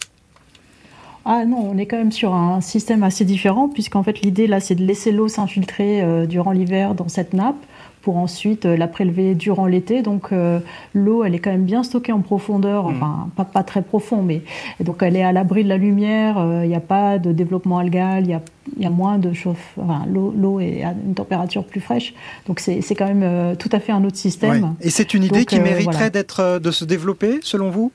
Ah 1.26 1.46
non, 1.46 1.58
on 1.58 1.78
est 1.78 1.86
quand 1.86 1.98
même 1.98 2.12
sur 2.12 2.34
un 2.34 2.62
système 2.62 3.04
assez 3.04 3.26
différent, 3.26 3.68
puisqu'en 3.68 4.04
fait 4.04 4.22
l'idée 4.22 4.48
là 4.48 4.60
c'est 4.60 4.76
de 4.76 4.84
laisser 4.84 5.12
l'eau 5.12 5.28
s'infiltrer 5.28 6.02
euh, 6.02 6.26
durant 6.26 6.52
l'hiver 6.52 6.96
dans 6.96 7.10
cette 7.10 7.34
nappe 7.34 7.64
pour 8.02 8.16
ensuite 8.16 8.66
euh, 8.66 8.78
la 8.78 8.88
prélever 8.88 9.36
durant 9.36 9.66
l'été. 9.66 10.02
Donc 10.02 10.32
euh, 10.32 10.60
l'eau, 10.94 11.26
elle 11.26 11.36
est 11.36 11.40
quand 11.40 11.52
même 11.52 11.66
bien 11.66 11.84
stockée 11.84 12.14
en 12.14 12.22
profondeur, 12.22 12.90
mm. 12.90 12.96
enfin 12.96 13.30
pas, 13.36 13.44
pas, 13.44 13.64
très 13.64 13.82
profond, 13.82 14.24
mais 14.24 14.44
donc 14.80 15.04
elle 15.04 15.18
est 15.18 15.24
à 15.24 15.34
l'abri 15.34 15.66
de 15.66 15.70
la 15.70 15.78
lumière, 15.78 16.38
il 16.64 16.70
n'y 16.70 16.76
a 16.76 16.80
pas 16.80 17.20
de 17.20 17.34
développement 17.34 17.80
algal, 17.80 18.24
il 18.24 18.30
y 18.30 18.34
a, 18.34 18.42
y 18.80 18.86
a, 18.86 18.90
moins 18.90 19.18
de 19.18 19.34
chauffe, 19.34 19.74
enfin, 19.78 20.06
l'eau 20.08 20.60
est 20.62 20.84
à 20.84 20.94
une 21.06 21.16
température 21.16 21.66
plus 21.66 21.82
fraîche. 21.82 22.14
Donc 22.48 22.62
c'est 22.62 22.96
quand 22.96 23.14
même 23.14 23.58
tout 23.58 23.70
à 23.74 23.80
fait 23.80 23.92
un 23.92 24.06
autre 24.06 24.18
système. 24.18 24.76
Et 24.80 24.90
c'est 24.90 25.14
une 25.14 25.26
idée 25.26 25.44
qui 25.44 25.60
mériterait 25.60 26.12
d'être 26.12 26.60
de 26.60 26.72
se 26.72 26.86
développer, 26.86 27.40
selon 27.42 27.70
vous? 27.70 27.92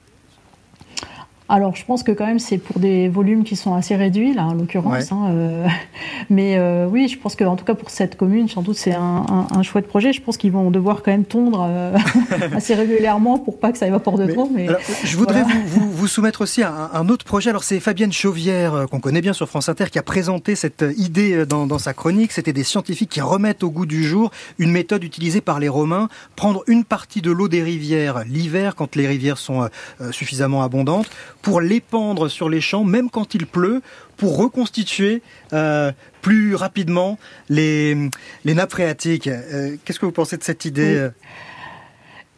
Alors, 1.46 1.76
je 1.76 1.84
pense 1.84 2.02
que 2.02 2.10
quand 2.10 2.24
même, 2.24 2.38
c'est 2.38 2.56
pour 2.56 2.78
des 2.80 3.10
volumes 3.10 3.44
qui 3.44 3.54
sont 3.54 3.74
assez 3.74 3.94
réduits, 3.94 4.32
là, 4.32 4.46
en 4.46 4.54
l'occurrence. 4.54 5.12
Hein, 5.12 5.28
euh, 5.28 5.66
mais 6.30 6.56
euh, 6.56 6.86
oui, 6.90 7.06
je 7.06 7.18
pense 7.18 7.36
qu'en 7.36 7.54
tout 7.54 7.66
cas, 7.66 7.74
pour 7.74 7.90
cette 7.90 8.16
commune, 8.16 8.48
sans 8.48 8.62
doute, 8.62 8.76
c'est 8.76 8.94
un, 8.94 9.46
un, 9.50 9.62
chouette 9.62 9.86
projet. 9.86 10.14
Je 10.14 10.22
pense 10.22 10.38
qu'ils 10.38 10.52
vont 10.52 10.70
devoir 10.70 11.02
quand 11.02 11.10
même 11.10 11.26
tondre 11.26 11.66
euh, 11.68 11.98
assez 12.56 12.74
régulièrement 12.74 13.38
pour 13.38 13.60
pas 13.60 13.72
que 13.72 13.78
ça 13.78 13.86
évapore 13.86 14.16
de 14.16 14.26
trop. 14.26 14.50
Mais, 14.54 14.68
je 15.04 15.16
voudrais 15.18 15.42
vous, 15.66 15.90
vous, 15.90 16.06
soumettre 16.06 16.40
aussi 16.40 16.62
un, 16.62 16.88
un 16.94 17.08
autre 17.10 17.26
projet. 17.26 17.50
Alors, 17.50 17.62
c'est 17.62 17.78
Fabienne 17.78 18.12
Chauvière, 18.12 18.86
qu'on 18.90 19.00
connaît 19.00 19.20
bien 19.20 19.34
sur 19.34 19.46
France 19.46 19.68
Inter, 19.68 19.90
qui 19.92 19.98
a 19.98 20.02
présenté 20.02 20.56
cette 20.56 20.82
idée 20.96 21.44
dans, 21.44 21.66
dans 21.66 21.78
sa 21.78 21.92
chronique. 21.92 22.32
C'était 22.32 22.54
des 22.54 22.64
scientifiques 22.64 23.10
qui 23.10 23.20
remettent 23.20 23.62
au 23.62 23.70
goût 23.70 23.86
du 23.86 24.02
jour 24.02 24.30
une 24.58 24.70
méthode 24.72 25.04
utilisée 25.04 25.42
par 25.42 25.60
les 25.60 25.68
Romains, 25.68 26.08
prendre 26.36 26.64
une 26.68 26.84
partie 26.84 27.20
de 27.20 27.30
l'eau 27.30 27.48
des 27.48 27.62
rivières 27.62 28.24
l'hiver, 28.24 28.76
quand 28.76 28.96
les 28.96 29.06
rivières 29.06 29.36
sont 29.36 29.68
suffisamment 30.10 30.62
abondantes, 30.62 31.10
pour 31.44 31.60
l'épandre 31.60 32.28
sur 32.28 32.48
les 32.48 32.62
champs, 32.62 32.84
même 32.84 33.10
quand 33.10 33.34
il 33.34 33.46
pleut, 33.46 33.82
pour 34.16 34.38
reconstituer 34.38 35.20
euh, 35.52 35.92
plus 36.22 36.54
rapidement 36.54 37.18
les, 37.50 38.08
les 38.44 38.54
nappes 38.54 38.72
phréatiques. 38.72 39.28
Euh, 39.28 39.76
qu'est-ce 39.84 40.00
que 40.00 40.06
vous 40.06 40.12
pensez 40.12 40.38
de 40.38 40.42
cette 40.42 40.64
idée 40.64 40.96
euh 40.96 41.10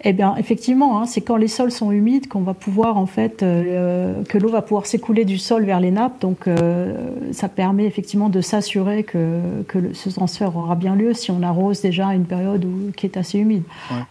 eh 0.04 0.12
bien, 0.12 0.36
effectivement, 0.36 1.00
hein, 1.00 1.06
c'est 1.06 1.22
quand 1.22 1.36
les 1.36 1.48
sols 1.48 1.72
sont 1.72 1.90
humides 1.90 2.28
qu'on 2.28 2.42
va 2.42 2.52
pouvoir, 2.52 2.98
en 2.98 3.06
fait, 3.06 3.42
euh, 3.42 4.22
que 4.24 4.36
l'eau 4.36 4.50
va 4.50 4.60
pouvoir 4.60 4.84
s'écouler 4.84 5.24
du 5.24 5.38
sol 5.38 5.64
vers 5.64 5.80
les 5.80 5.90
nappes. 5.90 6.20
Donc, 6.20 6.46
euh, 6.46 7.08
ça 7.32 7.48
permet 7.48 7.86
effectivement 7.86 8.28
de 8.28 8.42
s'assurer 8.42 9.04
que, 9.04 9.40
que 9.68 9.94
ce 9.94 10.10
transfert 10.10 10.54
aura 10.54 10.74
bien 10.74 10.94
lieu 10.94 11.14
si 11.14 11.30
on 11.30 11.42
arrose 11.42 11.80
déjà 11.80 12.12
une 12.12 12.26
période 12.26 12.66
où, 12.66 12.92
qui 12.94 13.06
est 13.06 13.16
assez 13.16 13.38
humide. 13.38 13.62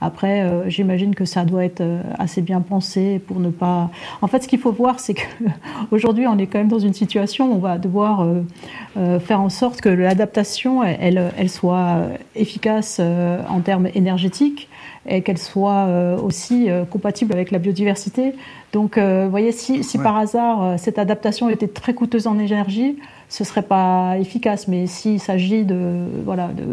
Après, 0.01 0.41
euh, 0.41 0.67
j'imagine 0.69 1.13
que 1.13 1.25
ça 1.25 1.45
doit 1.45 1.63
être 1.63 1.83
assez 2.17 2.41
bien 2.41 2.61
pensé 2.61 3.19
pour 3.19 3.39
ne 3.39 3.51
pas. 3.51 3.91
En 4.23 4.27
fait, 4.27 4.41
ce 4.41 4.47
qu'il 4.47 4.59
faut 4.59 4.71
voir, 4.71 4.99
c'est 4.99 5.13
qu'aujourd'hui, 5.13 6.25
on 6.27 6.39
est 6.39 6.47
quand 6.47 6.57
même 6.57 6.67
dans 6.67 6.79
une 6.79 6.95
situation 6.95 7.51
où 7.51 7.55
on 7.55 7.59
va 7.59 7.77
devoir 7.77 8.27
faire 8.95 9.41
en 9.41 9.49
sorte 9.49 9.81
que 9.81 9.89
l'adaptation, 9.89 10.83
elle, 10.83 11.31
elle, 11.37 11.49
soit 11.49 12.07
efficace 12.35 12.99
en 12.99 13.59
termes 13.59 13.87
énergétiques 13.93 14.67
et 15.07 15.21
qu'elle 15.21 15.37
soit 15.37 15.85
euh, 15.87 16.17
aussi 16.17 16.69
euh, 16.69 16.85
compatible 16.85 17.33
avec 17.33 17.51
la 17.51 17.59
biodiversité. 17.59 18.33
Donc, 18.73 18.97
euh, 18.97 19.25
vous 19.25 19.31
voyez, 19.31 19.51
si, 19.51 19.83
si 19.83 19.97
par 19.97 20.17
hasard 20.17 20.77
cette 20.79 20.99
adaptation 20.99 21.49
était 21.49 21.67
très 21.67 21.93
coûteuse 21.93 22.27
en 22.27 22.39
énergie, 22.39 22.97
ce 23.29 23.43
serait 23.43 23.61
pas 23.61 24.17
efficace. 24.19 24.67
Mais 24.67 24.87
s'il 24.87 25.19
s'agit 25.19 25.63
de, 25.63 25.77
voilà, 26.25 26.47
de, 26.47 26.63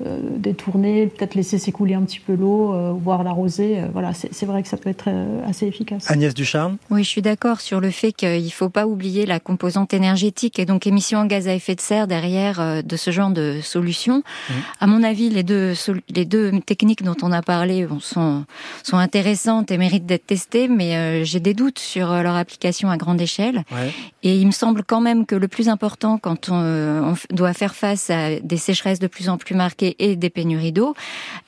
détourner, 0.00 1.06
peut-être 1.06 1.34
laisser 1.34 1.58
s'écouler 1.58 1.94
un 1.94 2.02
petit 2.02 2.20
peu 2.20 2.34
l'eau, 2.34 2.72
euh, 2.72 2.92
voire 2.92 3.22
l'arroser. 3.22 3.78
Euh, 3.78 3.86
voilà, 3.92 4.12
c'est 4.14 4.46
vrai 4.46 4.62
que 4.62 4.68
ça 4.68 4.76
peut 4.76 4.88
être 4.88 5.10
assez 5.46 5.66
efficace. 5.66 6.10
Agnès 6.10 6.32
Ducharme 6.32 6.78
Oui, 6.90 7.04
je 7.04 7.08
suis 7.08 7.22
d'accord 7.22 7.60
sur 7.60 7.80
le 7.80 7.90
fait 7.90 8.12
qu'il 8.12 8.44
ne 8.44 8.50
faut 8.50 8.70
pas 8.70 8.86
oublier 8.86 9.26
la 9.26 9.40
composante 9.40 9.92
énergétique 9.92 10.58
et 10.58 10.64
donc 10.64 10.86
émissions 10.86 11.20
en 11.20 11.26
gaz 11.26 11.48
à 11.48 11.54
effet 11.54 11.74
de 11.74 11.80
serre 11.80 12.06
derrière 12.06 12.82
de 12.82 12.96
ce 12.96 13.10
genre 13.10 13.30
de 13.30 13.60
solutions. 13.62 14.18
Mmh. 14.18 14.52
À 14.80 14.86
mon 14.86 15.02
avis, 15.02 15.28
les 15.28 15.42
deux, 15.42 15.74
les 16.14 16.24
deux 16.24 16.58
techniques 16.60 17.02
dont 17.02 17.16
on 17.22 17.32
a 17.32 17.42
parlé 17.42 17.86
sont, 18.00 18.44
sont 18.82 18.96
intéressantes 18.96 19.70
et 19.70 19.78
méritent 19.78 20.06
d'être 20.06 20.26
testées, 20.26 20.68
mais 20.68 21.24
j'ai 21.24 21.40
des 21.40 21.54
doutes 21.54 21.78
sur 21.78 22.10
leur 22.10 22.36
application 22.36 22.90
à 22.90 22.96
grande 22.96 23.20
échelle. 23.20 23.64
Et 24.22 24.36
il 24.36 24.46
me 24.46 24.52
semble 24.52 24.82
quand 24.82 25.00
même 25.00 25.26
que 25.26 25.34
le 25.34 25.48
plus 25.48 25.68
important 25.68 26.18
quand 26.18 26.48
on, 26.48 26.54
on 26.54 27.34
doit 27.34 27.52
faire 27.52 27.74
face 27.74 28.10
à 28.10 28.40
des 28.40 28.56
sécheresses 28.56 28.98
de 28.98 29.06
plus 29.06 29.28
en 29.28 29.36
plus 29.36 29.54
marquées 29.54 29.89
et 29.98 30.16
des 30.16 30.30
pénuries 30.30 30.72
d'eau, 30.72 30.94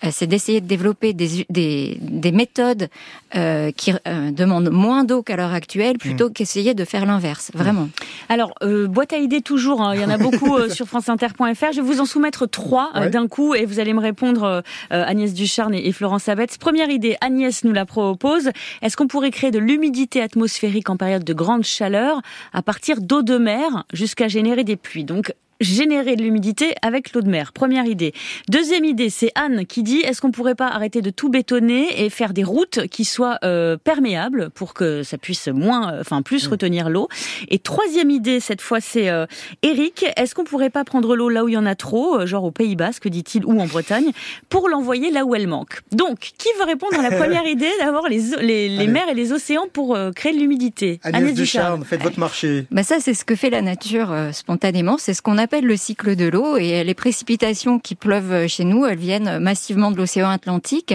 euh, 0.05 0.09
c'est 0.11 0.27
d'essayer 0.27 0.61
de 0.61 0.67
développer 0.67 1.13
des, 1.13 1.47
des, 1.51 1.99
des 2.01 2.33
méthodes 2.33 2.89
euh, 3.35 3.71
qui 3.73 3.93
euh, 3.93 4.31
demandent 4.31 4.71
moins 4.71 5.05
d'eau 5.05 5.23
qu'à 5.23 5.37
l'heure 5.37 5.53
actuelle, 5.53 5.99
plutôt 5.99 6.29
mmh. 6.29 6.33
qu'essayer 6.33 6.75
de 6.75 6.85
faire 6.85 7.07
l'inverse, 7.07 7.51
mmh. 7.53 7.59
vraiment. 7.59 7.89
Alors, 8.29 8.55
boîte 8.89 9.13
à 9.13 9.19
idées 9.19 9.43
toujours, 9.43 9.83
hein, 9.83 9.95
il 9.95 10.01
y 10.01 10.05
en 10.05 10.11
a 10.11 10.19
beaucoup 10.23 10.69
sur 10.69 10.87
franceinter.fr. 10.87 11.73
Je 11.73 11.81
vais 11.81 11.87
vous 11.87 12.01
en 12.01 12.07
soumettre 12.07 12.47
trois 12.47 12.93
d'un 13.11 13.29
coup 13.29 13.55
et 13.55 13.65
vous 13.65 13.81
allez 13.81 13.95
me 13.95 14.01
répondre, 14.01 14.63
Agnès 14.91 15.33
Ducharne 15.35 15.75
et, 15.75 15.93
Florence 15.93 16.29
Abetz. 16.29 16.59
Première 16.59 16.91
idée, 16.91 17.17
Agnès 17.21 17.65
nous 17.65 17.73
la 17.73 17.85
propose. 17.85 18.51
Est-ce 18.81 18.97
qu'on 18.97 19.07
pourrait 19.07 19.31
créer 19.31 19.51
de 19.51 19.59
l'humidité 19.59 20.23
atmosphérique 20.23 20.91
en 20.91 20.97
période 20.97 21.25
de 21.25 21.35
grande 21.35 21.65
chaleur 21.65 22.21
à 22.53 22.63
partir 22.63 23.01
d'eau 23.01 23.23
de 23.23 23.37
mer 23.39 23.85
jusqu'à 23.93 24.29
générer 24.29 24.65
des 24.65 24.77
pluies? 24.77 25.05
Donc, 25.05 25.33
générer 25.63 26.17
de 26.17 26.23
l'humidité 26.23 26.75
avec 26.83 27.13
l'eau 27.13 27.23
de 27.23 27.29
mer. 27.29 27.53
Première 27.53 27.87
idée. 27.87 28.13
Deuxième 28.49 28.85
idée, 28.85 29.11
c'est 29.11 29.31
Anne 29.35 29.65
qui 29.67 29.83
dit 29.83 30.01
est-ce 30.01 30.21
qu'on 30.21 30.33
pourrait 30.33 30.55
pas 30.55 30.69
arrêter 30.69 31.01
de 31.01 31.11
tout 31.11 31.29
bétonner 31.29 32.05
et 32.05 32.11
faire 32.11 32.33
des 32.33 32.45
routes 32.45 32.87
qui 32.89 33.05
soient 33.05 33.39
euh, 33.45 33.77
perméables 33.77 34.51
pour 34.51 34.75
que 34.75 35.03
ça 35.03 35.19
puisse 35.19 35.49
moins, 35.49 35.99
enfin 36.01 36.23
plus 36.23 36.47
mm. 36.47 36.51
retenir 36.51 36.91
l'eau? 36.91 37.09
Et 37.49 37.59
troisième 37.59 38.11
idée, 38.11 38.41
cette 38.41 38.61
fois, 38.61 38.81
c'est 38.81 39.09
euh, 39.09 39.27
Eric. 39.63 40.05
Est-ce 40.17 40.35
qu'on 40.35 40.45
pourrait 40.45 40.71
pas 40.71 40.85
prendre 40.85 41.17
l'eau 41.17 41.29
là 41.29 41.45
où 41.45 41.49
il 41.49 41.55
y 41.55 41.57
en 41.57 41.67
a 41.67 41.75
trop, 41.75 42.21
euh, 42.21 42.27
genre 42.27 42.45
au 42.45 42.51
Pays 42.51 42.77
Basque, 42.77 43.09
dit-il, 43.09 43.45
ou 43.47 43.61
en 43.61 43.67
Bretagne, 43.67 44.11
pour 44.49 44.69
l'envoyer 44.69 45.11
là 45.11 45.25
où 45.25 45.35
elle 45.35 45.47
manque? 45.47 45.81
Donc, 45.93 46.33
qui 46.39 46.49
veut 46.59 46.67
répondre 46.67 46.99
à 46.99 47.03
la 47.03 47.17
première 47.17 47.47
idée 47.47 47.71
d'avoir 47.79 48.09
les, 48.09 48.21
les, 48.41 48.69
les 48.69 48.87
mers 48.87 49.09
et 49.09 49.15
les 49.15 49.33
océans 49.33 49.67
pour 49.73 49.97
créer 50.15 50.33
de 50.33 50.39
l'humidité? 50.39 51.01
Agnès, 51.03 51.35
Ducharme, 51.35 51.85
faites 51.85 52.03
votre 52.03 52.19
marché. 52.19 52.67
Bah 52.71 52.83
ça, 52.83 52.99
c'est 53.01 53.15
ce 53.15 53.25
que 53.25 53.35
fait 53.35 53.51
la 53.51 53.63
nature 53.63 54.15
spontanément. 54.33 54.97
C'est 54.99 55.15
ce 55.15 55.23
qu'on 55.23 55.39
le 55.61 55.77
cycle 55.77 56.17
de 56.17 56.27
l'eau 56.27 56.57
et 56.57 56.83
les 56.85 56.95
précipitations 56.95 57.79
qui 57.79 57.95
pleuvent 57.95 58.47
chez 58.47 58.65
nous, 58.65 58.87
elles 58.87 58.99
viennent 58.99 59.39
massivement 59.39 59.91
de 59.91 59.97
l'océan 59.97 60.31
Atlantique. 60.31 60.95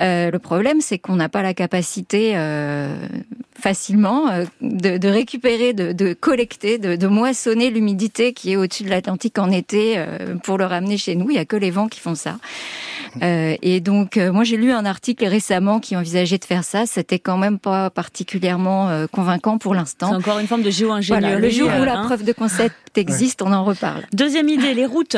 Euh, 0.00 0.30
le 0.30 0.38
problème, 0.38 0.80
c'est 0.80 0.98
qu'on 0.98 1.16
n'a 1.16 1.28
pas 1.28 1.42
la 1.42 1.54
capacité 1.54 2.32
euh, 2.36 3.06
facilement 3.62 4.28
euh, 4.28 4.44
de, 4.60 4.98
de, 4.98 5.08
récupérer, 5.08 5.72
de, 5.72 5.92
de 5.92 6.14
collecter, 6.14 6.78
de, 6.78 6.96
de 6.96 7.06
moissonner 7.06 7.70
l'humidité 7.70 8.32
qui 8.32 8.52
est 8.52 8.56
au-dessus 8.56 8.82
de 8.82 8.90
l'Atlantique 8.90 9.38
en 9.38 9.50
été 9.50 9.94
euh, 9.96 10.34
pour 10.42 10.58
le 10.58 10.66
ramener 10.66 10.98
chez 10.98 11.14
nous. 11.14 11.30
Il 11.30 11.36
y 11.36 11.38
a 11.38 11.44
que 11.44 11.56
les 11.56 11.70
vents 11.70 11.88
qui 11.88 12.00
font 12.00 12.16
ça. 12.16 12.38
Euh, 13.22 13.56
et 13.62 13.80
donc, 13.80 14.16
euh, 14.16 14.32
moi, 14.32 14.42
j'ai 14.42 14.56
lu 14.56 14.72
un 14.72 14.84
article 14.84 15.24
récemment 15.26 15.78
qui 15.78 15.96
envisageait 15.96 16.38
de 16.38 16.44
faire 16.44 16.64
ça. 16.64 16.86
C'était 16.86 17.20
quand 17.20 17.38
même 17.38 17.58
pas 17.58 17.90
particulièrement 17.90 18.72
convaincant 19.12 19.58
pour 19.58 19.74
l'instant. 19.74 20.10
C'est 20.10 20.16
encore 20.16 20.38
une 20.40 20.46
forme 20.46 20.62
de 20.62 20.70
géo-ingénierie. 20.70 21.40
le 21.40 21.50
jour 21.50 21.70
où 21.80 21.84
la 21.84 21.98
hein. 21.98 22.04
preuve 22.06 22.24
de 22.24 22.32
concept 22.32 22.74
existe, 22.96 23.42
on 23.42 23.52
en 23.52 23.64
reparle. 23.64 24.02
Deuxième 24.12 24.48
idée, 24.48 24.74
les 24.74 24.86
routes. 24.86 25.16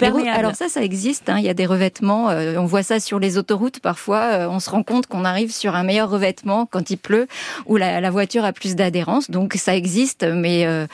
alors 0.00 0.54
ça, 0.54 0.68
ça 0.68 0.82
existe. 0.82 1.28
Hein. 1.28 1.38
Il 1.38 1.44
y 1.44 1.48
a 1.48 1.54
des 1.54 1.66
revêtements. 1.66 2.26
on 2.26 2.66
voit 2.66 2.82
ça 2.82 3.00
sur 3.00 3.18
les 3.18 3.36
autoroutes. 3.36 3.80
Parfois, 3.80 4.48
on 4.50 4.60
se 4.60 4.70
rend 4.70 4.82
compte 4.82 5.06
qu'on 5.06 5.24
arrive 5.24 5.52
sur 5.52 5.74
un 5.74 5.82
meilleur 5.82 6.08
revêtement 6.08 6.66
quand 6.66 6.90
il 6.90 6.98
pleut 6.98 7.26
ou 7.66 7.76
la, 7.80 8.10
voiture 8.10 8.44
a 8.44 8.52
plus 8.52 8.76
d'adhérence. 8.76 9.30
Donc 9.30 9.54
ça 9.54 9.74
existe, 9.74 10.24
mais 10.24 10.66
euh, 10.66 10.86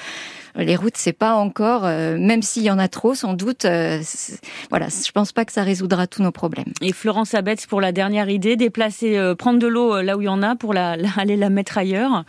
les 0.57 0.77
routes, 0.77 0.97
c'est 0.97 1.13
pas 1.13 1.35
encore, 1.35 1.83
euh, 1.85 2.17
même 2.19 2.43
s'il 2.43 2.63
y 2.63 2.71
en 2.71 2.79
a 2.79 2.89
trop, 2.89 3.15
sans 3.15 3.35
doute, 3.35 3.65
euh, 3.65 4.01
voilà, 4.71 4.89
je 4.89 5.13
pense 5.13 5.33
pas 5.33 5.45
que 5.45 5.53
ça 5.53 5.63
résoudra 5.63 6.07
tous 6.07 6.23
nos 6.23 6.33
problèmes. 6.33 6.73
Et 6.81 6.93
Florence 6.93 7.35
Abetz, 7.35 7.67
pour 7.67 7.81
la 7.81 7.93
dernière 7.93 8.29
idée, 8.29 8.57
déplacer, 8.57 9.21
prendre 9.39 9.59
de 9.59 9.67
l'eau 9.67 10.01
là 10.01 10.17
où 10.17 10.23
il 10.23 10.27
y 10.27 10.29
en 10.29 10.43
a 10.43 10.57
pour 10.57 10.73
la, 10.73 10.97
aller 11.17 11.37
la 11.37 11.51
mettre 11.51 11.79
ailleurs? 11.79 12.25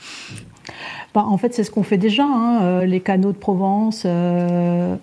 Bah, 1.13 1.24
en 1.26 1.38
fait, 1.38 1.54
c'est 1.54 1.63
ce 1.63 1.72
qu'on 1.72 1.84
fait 1.84 1.98
déjà. 1.98 2.26
Hein. 2.26 2.82
les 2.86 3.00
canaux 3.00 3.32
de 3.32 3.38
Provence, 3.38 4.04
le 4.06 4.98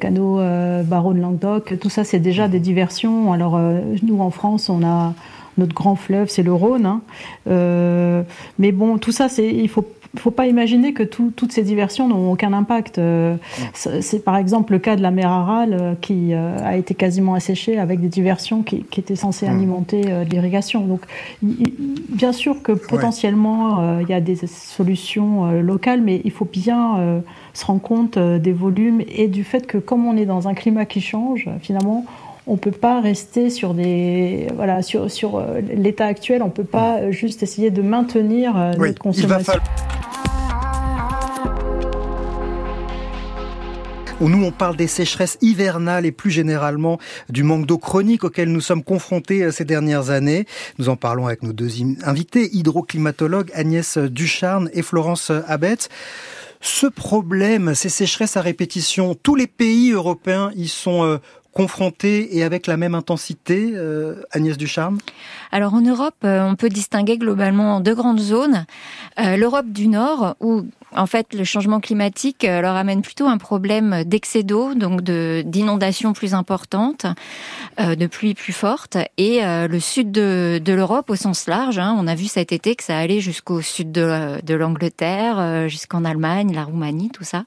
canot 0.00 0.38
Baron 0.84 1.12
de 1.12 1.20
Languedoc, 1.20 1.78
tout 1.78 1.90
ça, 1.90 2.04
c'est 2.04 2.18
déjà 2.18 2.48
des 2.48 2.60
diversions. 2.60 3.32
Alors, 3.32 3.60
nous, 4.02 4.20
en 4.20 4.30
France, 4.30 4.70
on 4.70 4.82
a 4.82 5.14
notre 5.58 5.74
grand 5.74 5.96
fleuve, 5.96 6.28
c'est 6.28 6.42
le 6.42 6.52
Rhône. 6.52 6.86
Hein. 6.86 7.02
Euh, 7.48 8.22
mais 8.58 8.72
bon, 8.72 8.98
tout 8.98 9.12
ça, 9.12 9.28
c'est, 9.28 9.48
il 9.48 9.68
faut 9.68 9.86
il 10.14 10.20
faut 10.20 10.30
pas 10.30 10.46
imaginer 10.46 10.92
que 10.92 11.04
toutes 11.04 11.52
ces 11.52 11.62
diversions 11.62 12.06
n'ont 12.06 12.32
aucun 12.32 12.52
impact. 12.52 12.98
Euh, 12.98 13.36
c'est 13.72 14.22
par 14.22 14.36
exemple 14.36 14.74
le 14.74 14.78
cas 14.78 14.94
de 14.94 15.00
la 15.00 15.10
mer 15.10 15.30
Aral 15.30 15.72
euh, 15.72 15.94
qui 15.98 16.34
a 16.34 16.76
été 16.76 16.92
quasiment 16.94 17.32
asséchée 17.32 17.78
avec 17.78 17.98
des 17.98 18.10
diversions 18.10 18.62
qui, 18.62 18.84
étaient 18.98 19.16
censées 19.16 19.46
mmh. 19.46 19.56
alimenter 19.56 20.02
l'irrigation. 20.30 20.82
Donc, 20.82 21.00
bien 21.40 22.32
sûr 22.32 22.62
que 22.62 22.72
potentiellement 22.72 24.00
il 24.00 24.08
y 24.10 24.12
a 24.12 24.20
des 24.20 24.36
solutions 24.46 25.50
locales, 25.62 26.02
mais 26.02 26.20
il 26.24 26.30
faut 26.30 26.44
bien 26.44 27.22
se 27.54 27.64
rendre 27.64 27.80
compte 27.80 28.18
des 28.18 28.52
volumes 28.52 29.02
et 29.08 29.28
du 29.28 29.44
fait 29.44 29.66
que 29.66 29.78
comme 29.78 30.06
on 30.06 30.14
est 30.18 30.26
dans 30.26 30.46
un 30.46 30.52
climat 30.52 30.84
qui 30.84 31.00
change, 31.00 31.48
finalement, 31.62 32.04
on 32.46 32.56
peut 32.56 32.70
pas 32.70 33.00
rester 33.00 33.50
sur 33.50 33.74
des 33.74 34.48
voilà 34.56 34.82
sur 34.82 35.10
sur 35.10 35.44
l'état 35.74 36.06
actuel. 36.06 36.42
On 36.42 36.50
peut 36.50 36.64
pas 36.64 37.10
juste 37.10 37.42
essayer 37.42 37.70
de 37.70 37.82
maintenir 37.82 38.54
notre 38.78 39.00
consommation. 39.00 39.54
Nous, 44.28 44.44
on 44.44 44.52
parle 44.52 44.76
des 44.76 44.86
sécheresses 44.86 45.36
hivernales 45.40 46.06
et 46.06 46.12
plus 46.12 46.30
généralement 46.30 46.98
du 47.28 47.42
manque 47.42 47.66
d'eau 47.66 47.78
chronique 47.78 48.22
auquel 48.22 48.52
nous 48.52 48.60
sommes 48.60 48.84
confrontés 48.84 49.42
euh, 49.42 49.50
ces 49.50 49.64
dernières 49.64 50.10
années. 50.10 50.46
Nous 50.78 50.88
en 50.88 50.96
parlons 50.96 51.26
avec 51.26 51.42
nos 51.42 51.52
deux 51.52 51.82
invités, 52.04 52.48
hydroclimatologues 52.54 53.50
Agnès 53.52 53.98
Ducharne 53.98 54.70
et 54.74 54.82
Florence 54.82 55.32
Abetz. 55.48 55.88
Ce 56.60 56.86
problème, 56.86 57.74
ces 57.74 57.88
sécheresses 57.88 58.36
à 58.36 58.42
répétition, 58.42 59.16
tous 59.20 59.34
les 59.34 59.48
pays 59.48 59.90
européens 59.90 60.52
y 60.54 60.68
sont 60.68 61.18
euh, 61.52 61.62
confrontés 61.62 62.36
et 62.36 62.42
avec 62.42 62.66
la 62.66 62.76
même 62.76 62.94
intensité, 62.94 63.72
euh, 63.74 64.22
Agnès 64.30 64.56
Ducharme? 64.56 64.98
Alors 65.50 65.74
en 65.74 65.80
Europe, 65.80 66.16
on 66.22 66.54
peut 66.56 66.68
distinguer 66.68 67.18
globalement 67.18 67.80
deux 67.80 67.94
grandes 67.94 68.20
zones. 68.20 68.64
L'Europe 69.18 69.70
du 69.70 69.88
Nord, 69.88 70.36
où 70.40 70.64
en 70.94 71.06
fait, 71.06 71.34
le 71.34 71.44
changement 71.44 71.80
climatique 71.80 72.44
euh, 72.44 72.60
leur 72.60 72.76
amène 72.76 73.02
plutôt 73.02 73.26
un 73.26 73.38
problème 73.38 74.04
d'excès 74.04 74.42
d'eau, 74.42 74.74
donc 74.74 75.02
de 75.02 75.42
d'inondations 75.44 76.12
plus 76.12 76.34
importantes, 76.34 77.06
euh, 77.80 77.94
de 77.94 78.06
pluies 78.06 78.34
plus 78.34 78.52
fortes, 78.52 78.98
et 79.16 79.44
euh, 79.44 79.68
le 79.68 79.80
sud 79.80 80.12
de, 80.12 80.60
de 80.62 80.72
l'Europe 80.72 81.10
au 81.10 81.16
sens 81.16 81.46
large. 81.46 81.78
Hein, 81.78 81.96
on 81.98 82.06
a 82.06 82.14
vu 82.14 82.26
cet 82.26 82.52
été 82.52 82.74
que 82.74 82.84
ça 82.84 82.98
allait 82.98 83.20
jusqu'au 83.20 83.60
sud 83.60 83.92
de, 83.92 84.40
de 84.42 84.54
l'Angleterre, 84.54 85.68
jusqu'en 85.68 86.04
Allemagne, 86.04 86.52
la 86.54 86.64
Roumanie, 86.64 87.10
tout 87.10 87.24
ça. 87.24 87.44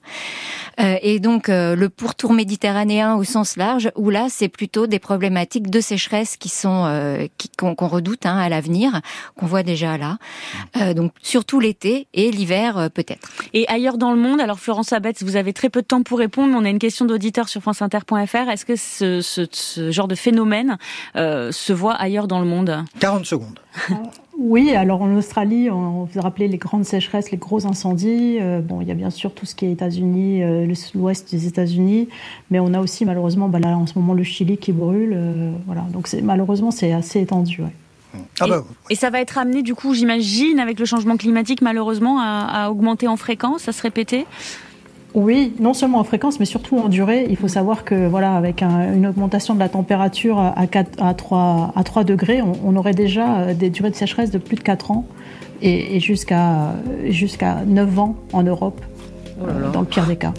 et 0.78 1.20
donc 1.20 1.48
le 1.48 1.88
pourtour 1.88 2.34
méditerranéen 2.34 3.16
au 3.16 3.24
sens 3.24 3.58
large, 3.58 3.92
où 3.96 4.10
là 4.10 4.28
c'est 4.30 4.50
plutôt 4.50 4.88
des 4.88 5.00
problématiques 5.00 5.70
de 5.70 5.80
sécheresse 5.80 6.38
qui 6.38 6.50
sont 6.50 7.28
qu'on 7.58 7.88
redoute 7.88 8.26
hein, 8.26 8.38
à 8.38 8.50
l'avenir, 8.50 9.02
qu'on 9.38 9.46
voit 9.46 9.64
déjà 9.64 9.98
là. 9.98 10.18
donc 10.94 11.12
surtout 11.22 11.60
l'été 11.60 12.08
et 12.14 12.32
l'hiver 12.32 12.90
peut-être. 12.94 13.35
Et 13.54 13.68
ailleurs 13.68 13.98
dans 13.98 14.12
le 14.12 14.18
monde, 14.18 14.40
alors 14.40 14.60
Florence 14.60 14.94
Abetz, 14.94 15.24
vous 15.24 15.36
avez 15.36 15.54
très 15.54 15.70
peu 15.70 15.82
de 15.82 15.88
temps 15.88 16.04
pour 16.04 16.20
répondre, 16.20 16.50
mais 16.54 16.58
on 16.58 16.66
a 16.66 16.70
une 16.70 16.80
question 16.80 17.06
d'auditeur 17.06 17.50
sur 17.50 17.62
franceinter.fr. 17.62 18.50
Est-ce 18.50 18.66
que 18.66 18.76
ce, 18.76 19.22
ce, 19.22 19.48
ce, 19.52 19.92
genre 19.92 20.08
de 20.08 20.16
phénomène 20.16 20.78
euh, 21.16 21.52
se 21.52 21.74
voit 21.74 21.94
ailleurs 21.94 22.28
dans 22.28 22.40
le 22.40 22.46
monde? 22.46 22.84
40 23.00 23.26
secondes. 23.26 23.60
Oui, 24.38 24.72
alors 24.76 25.02
en 25.02 25.16
Australie, 25.16 25.70
on 25.72 26.04
vous 26.04 26.22
rappelez 26.22 26.50
les 26.50 26.58
grandes 26.58 26.84
sécheresses, 26.84 27.32
les 27.32 27.38
gros 27.38 27.66
incendies. 27.66 28.38
Euh, 28.42 28.60
bon, 28.60 28.82
il 28.82 28.88
y 28.88 28.92
a 28.92 28.94
bien 28.94 29.10
sûr 29.10 29.34
tout 29.34 29.46
ce 29.46 29.56
qui 29.56 29.66
est 29.66 29.72
États-Unis, 29.72 30.44
euh, 30.44 30.74
l'ouest 30.94 31.32
des 31.32 31.48
États-Unis, 31.48 32.10
mais 32.52 32.60
on 32.60 32.74
a 32.74 32.82
aussi 32.82 33.06
malheureusement, 33.06 33.48
bah, 33.48 33.60
là 33.60 33.78
en 33.78 33.88
ce 33.88 33.98
moment, 33.98 34.14
le 34.14 34.24
Chili 34.24 34.58
qui 34.58 34.74
brûle. 34.74 35.14
Euh, 35.16 35.52
voilà, 35.66 35.82
donc 35.94 36.12
malheureusement, 36.22 36.72
c'est 36.72 36.92
assez 36.92 37.22
étendu. 37.22 37.62
Ouais. 37.62 37.72
Ah 38.40 38.48
bah 38.48 38.64
et, 38.90 38.96
ça 38.96 39.10
va 39.10 39.22
être 39.22 39.38
amené, 39.38 39.62
du 39.62 39.76
coup, 39.76 39.94
j'imagine, 39.94 40.60
avec 40.60 40.80
le 40.80 40.86
changement 40.86 41.18
climatique, 41.18 41.62
malheureusement, 41.62 42.20
à, 42.20 42.70
augmenter 42.70 43.08
en 43.08 43.18
fréquence, 43.18 43.68
à 43.68 43.72
se 43.72 43.82
répéter 43.82 44.26
oui, 45.14 45.54
non 45.62 45.74
seulement 45.74 46.00
en 46.00 46.04
fréquence, 46.04 46.42
mais 46.42 46.46
surtout 46.46 46.78
en 46.78 46.90
durée. 46.90 47.26
Il 47.30 47.38
faut 47.38 47.48
savoir 47.48 47.86
que 47.86 48.06
voilà, 48.06 48.36
avec 48.36 48.62
une 48.62 49.08
augmentation 49.08 49.56
de 49.56 49.60
la 49.60 49.70
température 49.70 50.38
à, 50.38 50.68
4, 50.68 51.02
à, 51.02 51.14
3, 51.14 51.72
à 51.74 51.84
3 51.86 52.04
degrés, 52.04 52.42
on, 52.42 52.76
aurait 52.76 52.94
déjà 52.94 53.38
euh, 53.38 53.54
des 53.54 53.70
durées 53.70 53.92
de 53.92 53.96
sécheresse 53.96 54.30
de 54.30 54.40
plus 54.40 54.58
de 54.58 54.62
4 54.62 54.92
ans 54.92 55.06
et, 55.62 56.02
jusqu'à 56.02 56.74
jusqu'à 57.08 57.64
9 57.66 57.98
ans 57.98 58.18
en 58.34 58.44
Europe, 58.44 58.82
oh 59.40 59.46
dans 59.72 59.80
le 59.80 59.88
pire 59.88 60.06
des 60.06 60.18
cas. 60.18 60.34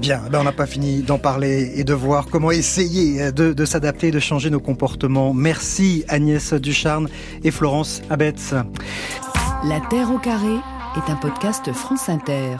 Bien, 0.00 0.20
ben 0.30 0.40
on 0.40 0.44
n'a 0.44 0.52
pas 0.52 0.66
fini 0.66 1.02
d'en 1.02 1.18
parler 1.18 1.72
et 1.76 1.84
de 1.84 1.94
voir 1.94 2.26
comment 2.30 2.50
essayer 2.50 3.30
de, 3.30 3.52
de 3.52 3.64
s'adapter, 3.64 4.10
de 4.10 4.18
changer 4.18 4.50
nos 4.50 4.60
comportements. 4.60 5.32
Merci 5.32 6.04
Agnès 6.08 6.54
Ducharne 6.54 7.08
et 7.44 7.50
Florence 7.50 8.02
Abetz. 8.10 8.54
La 9.64 9.80
Terre 9.90 10.10
au 10.10 10.18
carré 10.18 10.56
est 10.96 11.10
un 11.10 11.16
podcast 11.16 11.72
France 11.72 12.08
Inter. 12.08 12.56